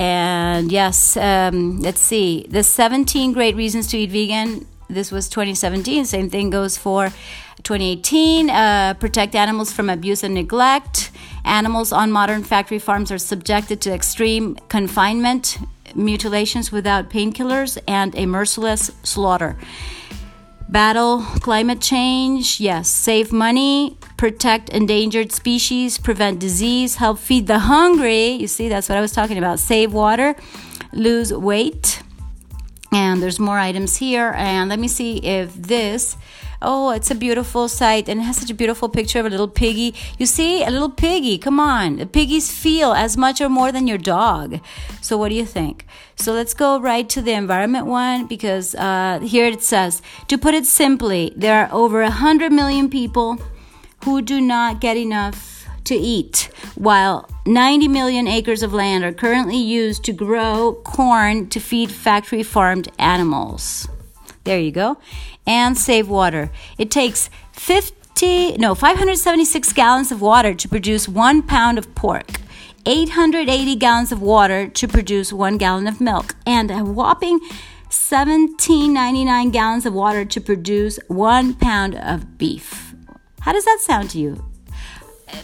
And 0.00 0.72
yes 0.72 1.16
um, 1.16 1.80
let's 1.80 2.00
see. 2.00 2.46
The 2.50 2.64
17 2.64 3.32
great 3.32 3.54
reasons 3.54 3.86
to 3.92 3.96
eat 3.96 4.10
vegan 4.10 4.66
this 4.90 5.12
was 5.12 5.28
2017 5.28 6.04
same 6.04 6.28
thing 6.28 6.50
goes 6.50 6.76
for 6.76 7.10
2018 7.62 8.50
uh, 8.50 8.94
protect 8.94 9.34
animals 9.36 9.72
from 9.72 9.88
abuse 9.88 10.24
and 10.24 10.34
neglect. 10.34 11.12
Animals 11.44 11.92
on 11.92 12.10
modern 12.10 12.42
factory 12.42 12.78
farms 12.78 13.12
are 13.12 13.18
subjected 13.18 13.80
to 13.82 13.92
extreme 13.92 14.56
confinement, 14.68 15.58
mutilations 15.94 16.70
without 16.72 17.10
painkillers, 17.10 17.78
and 17.86 18.16
a 18.16 18.26
merciless 18.26 18.90
slaughter. 19.02 19.56
Battle 20.68 21.20
climate 21.40 21.80
change, 21.80 22.58
yes. 22.58 22.88
Save 22.88 23.32
money, 23.32 23.96
protect 24.16 24.70
endangered 24.70 25.30
species, 25.30 25.98
prevent 25.98 26.40
disease, 26.40 26.96
help 26.96 27.18
feed 27.18 27.46
the 27.46 27.60
hungry. 27.60 28.30
You 28.30 28.48
see, 28.48 28.68
that's 28.68 28.88
what 28.88 28.98
I 28.98 29.00
was 29.00 29.12
talking 29.12 29.38
about. 29.38 29.60
Save 29.60 29.92
water, 29.92 30.34
lose 30.92 31.32
weight. 31.32 32.02
And 32.90 33.22
there's 33.22 33.38
more 33.38 33.58
items 33.58 33.96
here. 33.96 34.32
And 34.36 34.70
let 34.70 34.78
me 34.78 34.88
see 34.88 35.18
if 35.18 35.54
this 35.54 36.16
Oh, 36.66 36.90
it's 36.90 37.10
a 37.10 37.14
beautiful 37.14 37.68
sight 37.68 38.08
and 38.08 38.20
it 38.20 38.24
has 38.24 38.38
such 38.38 38.50
a 38.50 38.54
beautiful 38.54 38.88
picture 38.88 39.20
of 39.20 39.26
a 39.26 39.28
little 39.28 39.48
piggy. 39.48 39.94
You 40.18 40.24
see, 40.24 40.64
a 40.64 40.70
little 40.70 40.88
piggy. 40.88 41.36
Come 41.36 41.60
on. 41.60 41.96
The 41.96 42.06
piggies 42.06 42.50
feel 42.50 42.94
as 42.94 43.18
much 43.18 43.42
or 43.42 43.50
more 43.50 43.70
than 43.70 43.86
your 43.86 43.98
dog. 43.98 44.60
So, 45.02 45.18
what 45.18 45.28
do 45.28 45.34
you 45.34 45.44
think? 45.44 45.86
So, 46.16 46.32
let's 46.32 46.54
go 46.54 46.80
right 46.80 47.06
to 47.10 47.20
the 47.20 47.32
environment 47.32 47.84
one 47.84 48.26
because 48.26 48.74
uh, 48.76 49.20
here 49.20 49.46
it 49.46 49.62
says 49.62 50.00
to 50.28 50.38
put 50.38 50.54
it 50.54 50.64
simply, 50.64 51.34
there 51.36 51.66
are 51.66 51.68
over 51.70 52.00
100 52.02 52.50
million 52.50 52.88
people 52.88 53.38
who 54.04 54.22
do 54.22 54.40
not 54.40 54.80
get 54.80 54.96
enough 54.96 55.68
to 55.84 55.94
eat, 55.94 56.48
while 56.76 57.28
90 57.44 57.88
million 57.88 58.26
acres 58.26 58.62
of 58.62 58.72
land 58.72 59.04
are 59.04 59.12
currently 59.12 59.58
used 59.58 60.02
to 60.04 60.14
grow 60.14 60.80
corn 60.82 61.46
to 61.50 61.60
feed 61.60 61.90
factory 61.92 62.42
farmed 62.42 62.88
animals. 62.98 63.86
There 64.44 64.60
you 64.60 64.70
go 64.70 64.98
and 65.46 65.76
save 65.76 66.08
water. 66.08 66.50
It 66.78 66.90
takes 66.90 67.30
50, 67.52 68.56
no, 68.58 68.74
576 68.74 69.72
gallons 69.72 70.12
of 70.12 70.20
water 70.20 70.54
to 70.54 70.68
produce 70.68 71.08
one 71.08 71.42
pound 71.42 71.78
of 71.78 71.94
pork. 71.94 72.40
880 72.86 73.76
gallons 73.76 74.12
of 74.12 74.20
water 74.20 74.68
to 74.68 74.86
produce 74.86 75.32
one 75.32 75.56
gallon 75.56 75.86
of 75.86 76.02
milk, 76.02 76.36
and 76.44 76.70
a 76.70 76.84
whopping 76.84 77.40
1799 77.88 79.50
gallons 79.50 79.86
of 79.86 79.94
water 79.94 80.26
to 80.26 80.40
produce 80.40 80.98
one 81.08 81.54
pound 81.54 81.94
of 81.94 82.36
beef. 82.36 82.94
How 83.40 83.52
does 83.52 83.64
that 83.64 83.78
sound 83.80 84.10
to 84.10 84.18
you? 84.18 84.44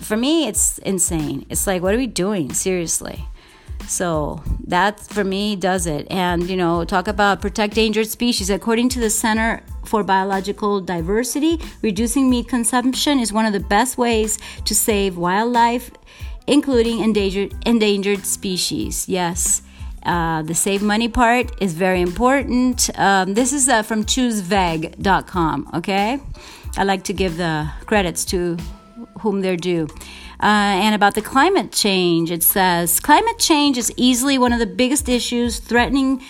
For 0.00 0.18
me, 0.18 0.46
it's 0.46 0.78
insane. 0.78 1.46
It's 1.48 1.66
like, 1.66 1.82
what 1.82 1.94
are 1.94 1.98
we 1.98 2.06
doing? 2.06 2.52
Seriously. 2.52 3.24
So 3.87 4.43
that 4.66 5.01
for 5.01 5.25
me 5.25 5.57
does 5.57 5.87
it. 5.87 6.07
And 6.11 6.49
you 6.49 6.57
know, 6.57 6.85
talk 6.85 7.09
about 7.09 7.40
protect 7.40 7.77
endangered 7.77 8.09
species. 8.09 8.51
According 8.51 8.88
to 8.90 9.01
the 9.01 9.11
Center 9.11 9.62
for 9.85 10.03
Biological 10.05 10.81
Diversity, 10.81 11.61
reducing 11.83 12.31
meat 12.31 12.49
consumption 12.49 13.19
is 13.19 13.33
one 13.33 13.47
of 13.47 13.53
the 13.53 13.61
best 13.61 13.99
ways 13.99 14.38
to 14.64 14.75
save 14.75 15.16
wildlife. 15.16 15.90
including 16.47 17.01
endangered, 17.01 17.55
endangered 17.64 18.27
species. 18.27 19.09
Yes. 19.09 19.62
Uh, 20.03 20.43
the 20.43 20.55
save 20.55 20.83
money 20.83 21.09
part 21.09 21.53
is 21.62 21.75
very 21.75 22.01
important. 22.01 22.90
Um, 22.99 23.35
this 23.35 23.53
is 23.53 23.69
uh, 23.69 23.83
from 23.83 24.05
chooseveg.com, 24.05 25.71
okay? 25.75 26.19
I 26.77 26.85
like 26.85 27.05
to 27.05 27.12
give 27.12 27.37
the 27.37 27.71
credits 27.87 28.25
to 28.27 28.57
whom 29.21 29.43
they're 29.43 29.57
due. 29.57 29.87
Uh, 30.42 30.81
and 30.81 30.94
about 30.94 31.14
the 31.14 31.20
climate 31.20 31.70
change, 31.70 32.31
it 32.31 32.42
says 32.42 32.98
climate 32.98 33.38
change 33.38 33.76
is 33.76 33.92
easily 33.96 34.38
one 34.38 34.55
of 34.55 34.59
the 34.59 34.66
biggest 34.66 35.07
issues 35.07 35.59
threatening 35.59 36.22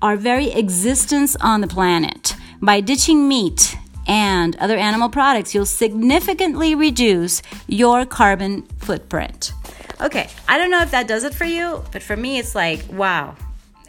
our 0.00 0.16
very 0.16 0.50
existence 0.52 1.36
on 1.36 1.60
the 1.60 1.66
planet. 1.66 2.34
By 2.62 2.80
ditching 2.80 3.28
meat 3.28 3.76
and 4.06 4.56
other 4.56 4.76
animal 4.76 5.10
products, 5.10 5.54
you'll 5.54 5.66
significantly 5.66 6.74
reduce 6.74 7.42
your 7.66 8.06
carbon 8.06 8.62
footprint. 8.78 9.52
Okay, 10.00 10.30
I 10.48 10.56
don't 10.56 10.70
know 10.70 10.80
if 10.80 10.90
that 10.92 11.06
does 11.06 11.24
it 11.24 11.34
for 11.34 11.44
you, 11.44 11.84
but 11.92 12.02
for 12.02 12.16
me, 12.16 12.38
it's 12.38 12.54
like, 12.54 12.84
wow, 12.90 13.36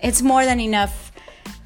it's 0.04 0.22
more 0.22 0.44
than 0.44 0.60
enough 0.60 1.14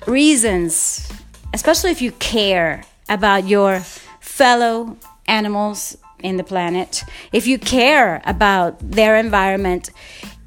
reasons, 0.06 1.12
especially 1.54 1.90
if 1.90 2.02
you 2.02 2.12
care 2.12 2.84
about 3.10 3.48
your 3.48 3.80
fellow 4.20 4.98
animals 5.26 5.98
in 6.24 6.38
the 6.38 6.44
planet, 6.44 7.04
if 7.32 7.46
you 7.46 7.60
care 7.60 8.22
about 8.26 8.80
their 8.80 9.18
environment, 9.18 9.90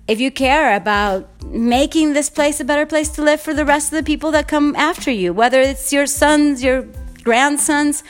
if 0.08 0.20
you 0.20 0.30
care 0.30 0.74
about 0.74 1.28
making 1.44 2.12
this 2.12 2.30
place 2.30 2.60
a 2.60 2.64
better 2.64 2.86
place 2.86 3.08
to 3.10 3.22
live 3.22 3.40
for 3.40 3.54
the 3.54 3.64
rest 3.64 3.92
of 3.92 3.96
the 3.96 4.04
people 4.04 4.30
that 4.30 4.48
come 4.48 4.74
after 4.76 5.10
you, 5.10 5.32
whether 5.32 5.60
it's 5.60 5.92
your 5.92 6.06
sons, 6.06 6.62
your 6.62 6.86
grandsons, 7.22 8.02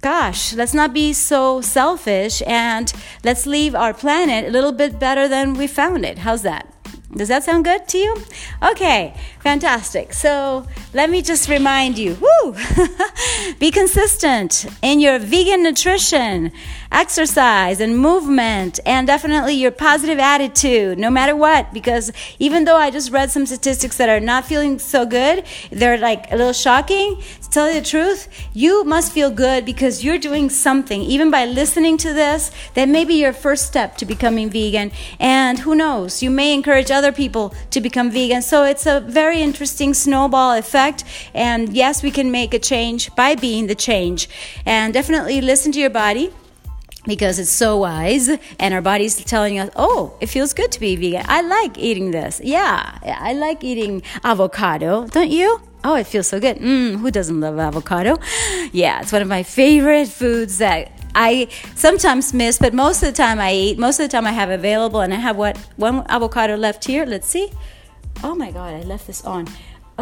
gosh, 0.00 0.54
let's 0.54 0.74
not 0.74 0.94
be 0.94 1.12
so 1.12 1.60
selfish 1.60 2.42
and 2.46 2.92
let's 3.24 3.46
leave 3.46 3.74
our 3.74 3.92
planet 3.92 4.46
a 4.46 4.50
little 4.50 4.72
bit 4.72 4.98
better 4.98 5.28
than 5.28 5.54
we 5.54 5.66
found 5.66 6.04
it. 6.04 6.18
How's 6.18 6.42
that? 6.42 6.79
Does 7.12 7.26
that 7.26 7.42
sound 7.42 7.64
good 7.64 7.88
to 7.88 7.98
you? 7.98 8.16
Okay, 8.62 9.14
fantastic. 9.40 10.12
So 10.12 10.64
let 10.94 11.10
me 11.10 11.22
just 11.22 11.48
remind 11.48 11.98
you 11.98 12.16
woo, 12.20 12.54
be 13.58 13.72
consistent 13.72 14.66
in 14.80 15.00
your 15.00 15.18
vegan 15.18 15.64
nutrition, 15.64 16.52
exercise, 16.92 17.80
and 17.80 17.98
movement, 17.98 18.78
and 18.86 19.08
definitely 19.08 19.54
your 19.54 19.72
positive 19.72 20.20
attitude, 20.20 20.98
no 21.00 21.10
matter 21.10 21.34
what. 21.34 21.72
Because 21.72 22.12
even 22.38 22.64
though 22.64 22.76
I 22.76 22.90
just 22.90 23.10
read 23.10 23.32
some 23.32 23.44
statistics 23.44 23.96
that 23.96 24.08
are 24.08 24.20
not 24.20 24.44
feeling 24.44 24.78
so 24.78 25.04
good, 25.04 25.44
they're 25.72 25.98
like 25.98 26.30
a 26.30 26.36
little 26.36 26.52
shocking. 26.52 27.20
To 27.42 27.50
tell 27.50 27.68
you 27.68 27.80
the 27.80 27.86
truth, 27.86 28.28
you 28.52 28.84
must 28.84 29.10
feel 29.10 29.30
good 29.30 29.64
because 29.64 30.04
you're 30.04 30.18
doing 30.18 30.48
something, 30.48 31.02
even 31.02 31.32
by 31.32 31.44
listening 31.46 31.96
to 31.98 32.12
this, 32.12 32.52
that 32.74 32.88
may 32.88 33.04
be 33.04 33.14
your 33.14 33.32
first 33.32 33.66
step 33.66 33.96
to 33.96 34.04
becoming 34.04 34.48
vegan. 34.48 34.92
And 35.18 35.58
who 35.58 35.74
knows, 35.74 36.22
you 36.22 36.30
may 36.30 36.54
encourage 36.54 36.90
other 37.00 37.12
people 37.12 37.54
to 37.70 37.80
become 37.80 38.10
vegan. 38.10 38.42
So 38.42 38.64
it's 38.64 38.86
a 38.86 39.00
very 39.00 39.40
interesting 39.40 39.94
snowball 39.94 40.52
effect. 40.52 41.04
And 41.34 41.72
yes, 41.72 42.02
we 42.02 42.10
can 42.10 42.30
make 42.30 42.52
a 42.54 42.58
change 42.58 43.14
by 43.14 43.34
being 43.34 43.66
the 43.66 43.74
change. 43.74 44.28
And 44.66 44.92
definitely 44.92 45.40
listen 45.40 45.72
to 45.72 45.80
your 45.80 45.94
body 46.04 46.26
because 47.06 47.38
it's 47.38 47.50
so 47.50 47.78
wise. 47.78 48.28
And 48.58 48.74
our 48.74 48.82
body's 48.82 49.16
telling 49.24 49.58
us 49.58 49.70
oh 49.76 50.14
it 50.20 50.26
feels 50.26 50.52
good 50.52 50.70
to 50.72 50.80
be 50.80 50.96
vegan. 50.96 51.24
I 51.26 51.40
like 51.40 51.78
eating 51.78 52.10
this. 52.10 52.40
Yeah 52.42 52.98
i 53.02 53.32
like 53.32 53.64
eating 53.64 54.02
avocado. 54.22 55.06
Don't 55.06 55.30
you? 55.30 55.60
Oh 55.82 55.94
it 55.94 56.06
feels 56.06 56.28
so 56.28 56.38
good. 56.38 56.58
Mm, 56.58 56.98
who 57.00 57.10
doesn't 57.10 57.40
love 57.40 57.58
avocado? 57.58 58.18
Yeah 58.72 59.00
it's 59.00 59.12
one 59.12 59.22
of 59.22 59.28
my 59.28 59.42
favorite 59.42 60.08
foods 60.08 60.58
that 60.58 60.99
I 61.14 61.48
sometimes 61.74 62.32
miss, 62.32 62.58
but 62.58 62.74
most 62.74 63.02
of 63.02 63.08
the 63.08 63.16
time 63.16 63.40
I 63.40 63.52
eat. 63.52 63.78
Most 63.78 64.00
of 64.00 64.08
the 64.08 64.12
time 64.12 64.26
I 64.26 64.32
have 64.32 64.50
available, 64.50 65.00
and 65.00 65.12
I 65.12 65.16
have 65.16 65.36
what 65.36 65.56
one 65.76 66.04
avocado 66.08 66.56
left 66.56 66.84
here. 66.84 67.04
Let's 67.04 67.28
see. 67.28 67.50
Oh 68.22 68.34
my 68.34 68.50
God, 68.50 68.74
I 68.74 68.82
left 68.82 69.06
this 69.06 69.24
on. 69.24 69.46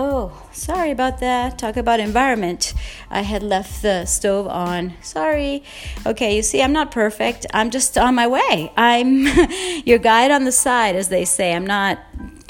Oh, 0.00 0.48
sorry 0.52 0.92
about 0.92 1.18
that. 1.18 1.58
Talk 1.58 1.76
about 1.76 1.98
environment. 1.98 2.72
I 3.10 3.22
had 3.22 3.42
left 3.42 3.82
the 3.82 4.04
stove 4.04 4.46
on. 4.46 4.94
Sorry. 5.02 5.64
Okay, 6.06 6.36
you 6.36 6.42
see, 6.42 6.62
I'm 6.62 6.72
not 6.72 6.92
perfect. 6.92 7.46
I'm 7.52 7.70
just 7.70 7.98
on 7.98 8.14
my 8.14 8.28
way. 8.28 8.72
I'm 8.76 9.26
your 9.84 9.98
guide 9.98 10.30
on 10.30 10.44
the 10.44 10.52
side, 10.52 10.94
as 10.94 11.08
they 11.08 11.24
say. 11.24 11.52
I'm 11.52 11.66
not 11.66 11.98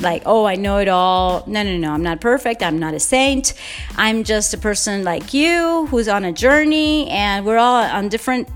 like, 0.00 0.22
oh, 0.26 0.44
I 0.44 0.56
know 0.56 0.78
it 0.78 0.88
all. 0.88 1.44
No, 1.46 1.62
no, 1.62 1.76
no. 1.76 1.92
I'm 1.92 2.02
not 2.02 2.20
perfect. 2.20 2.62
I'm 2.62 2.78
not 2.78 2.94
a 2.94 3.00
saint. 3.00 3.54
I'm 3.96 4.24
just 4.24 4.54
a 4.54 4.58
person 4.58 5.04
like 5.04 5.34
you 5.34 5.86
who's 5.86 6.08
on 6.08 6.24
a 6.24 6.32
journey, 6.32 7.08
and 7.10 7.44
we're 7.44 7.58
all 7.58 7.82
on 7.82 8.08
different 8.08 8.48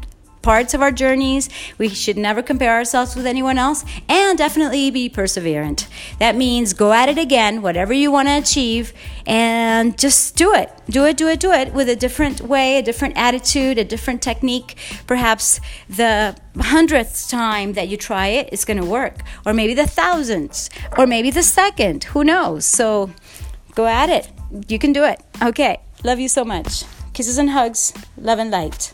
parts 0.43 0.75
of 0.75 0.83
our 0.83 0.93
journeys. 0.93 1.49
We 1.79 1.89
should 1.89 2.17
never 2.17 2.43
compare 2.43 2.73
ourselves 2.73 3.17
with 3.17 3.27
anyone 3.27 3.59
else 3.59 3.85
and 4.09 4.37
definitely 4.37 4.91
be 4.91 5.09
perseverant. 5.09 5.87
That 6.19 6.37
means 6.37 6.73
go 6.73 6.93
at 6.93 7.09
it 7.09 7.19
again, 7.19 7.63
whatever 7.63 7.93
you 7.93 8.11
want 8.11 8.29
to 8.29 8.39
achieve, 8.39 8.93
and 9.27 9.97
just 9.97 10.37
do 10.37 10.53
it. 10.53 10.71
Do 10.91 11.05
it, 11.05 11.17
do 11.17 11.29
it, 11.29 11.41
do 11.41 11.53
it 11.53 11.73
with 11.73 11.89
a 11.89 11.97
different 11.97 12.41
way, 12.41 12.79
a 12.79 12.83
different 12.83 13.17
attitude, 13.17 13.79
a 13.79 13.85
different 13.85 14.21
technique. 14.21 14.77
Perhaps 15.07 15.61
the 15.89 16.37
hundredth 16.59 17.31
time 17.31 17.73
that 17.75 17.89
you 17.89 17.97
try 17.97 18.29
it, 18.29 18.49
it's 18.53 18.65
going 18.65 18.81
to 18.81 18.87
work. 18.87 19.23
Or 19.47 19.55
maybe 19.55 19.75
the 19.75 19.87
thousandth, 19.87 20.69
or 20.99 21.07
maybe 21.07 21.31
the 21.31 21.43
second. 21.43 22.05
Who 22.05 22.25
knows? 22.25 22.65
So 22.65 23.11
go 23.75 23.87
at 23.87 24.11
it. 24.11 24.29
You 24.69 24.79
can 24.79 24.93
do 24.93 25.05
it. 25.05 25.23
Okay. 25.43 25.81
Love 26.05 26.19
you 26.19 26.29
so 26.29 26.45
much. 26.45 26.85
Kisses 27.13 27.39
and 27.39 27.51
hugs. 27.51 27.93
Love 28.17 28.39
and 28.39 28.51
light. 28.51 28.93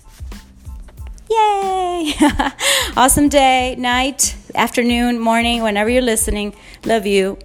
Yay! 1.31 2.14
awesome 2.97 3.29
day, 3.29 3.75
night, 3.79 4.35
afternoon, 4.55 5.19
morning, 5.21 5.62
whenever 5.62 5.91
you're 5.91 6.01
listening. 6.03 6.55
Love 6.85 7.07
you. 7.07 7.38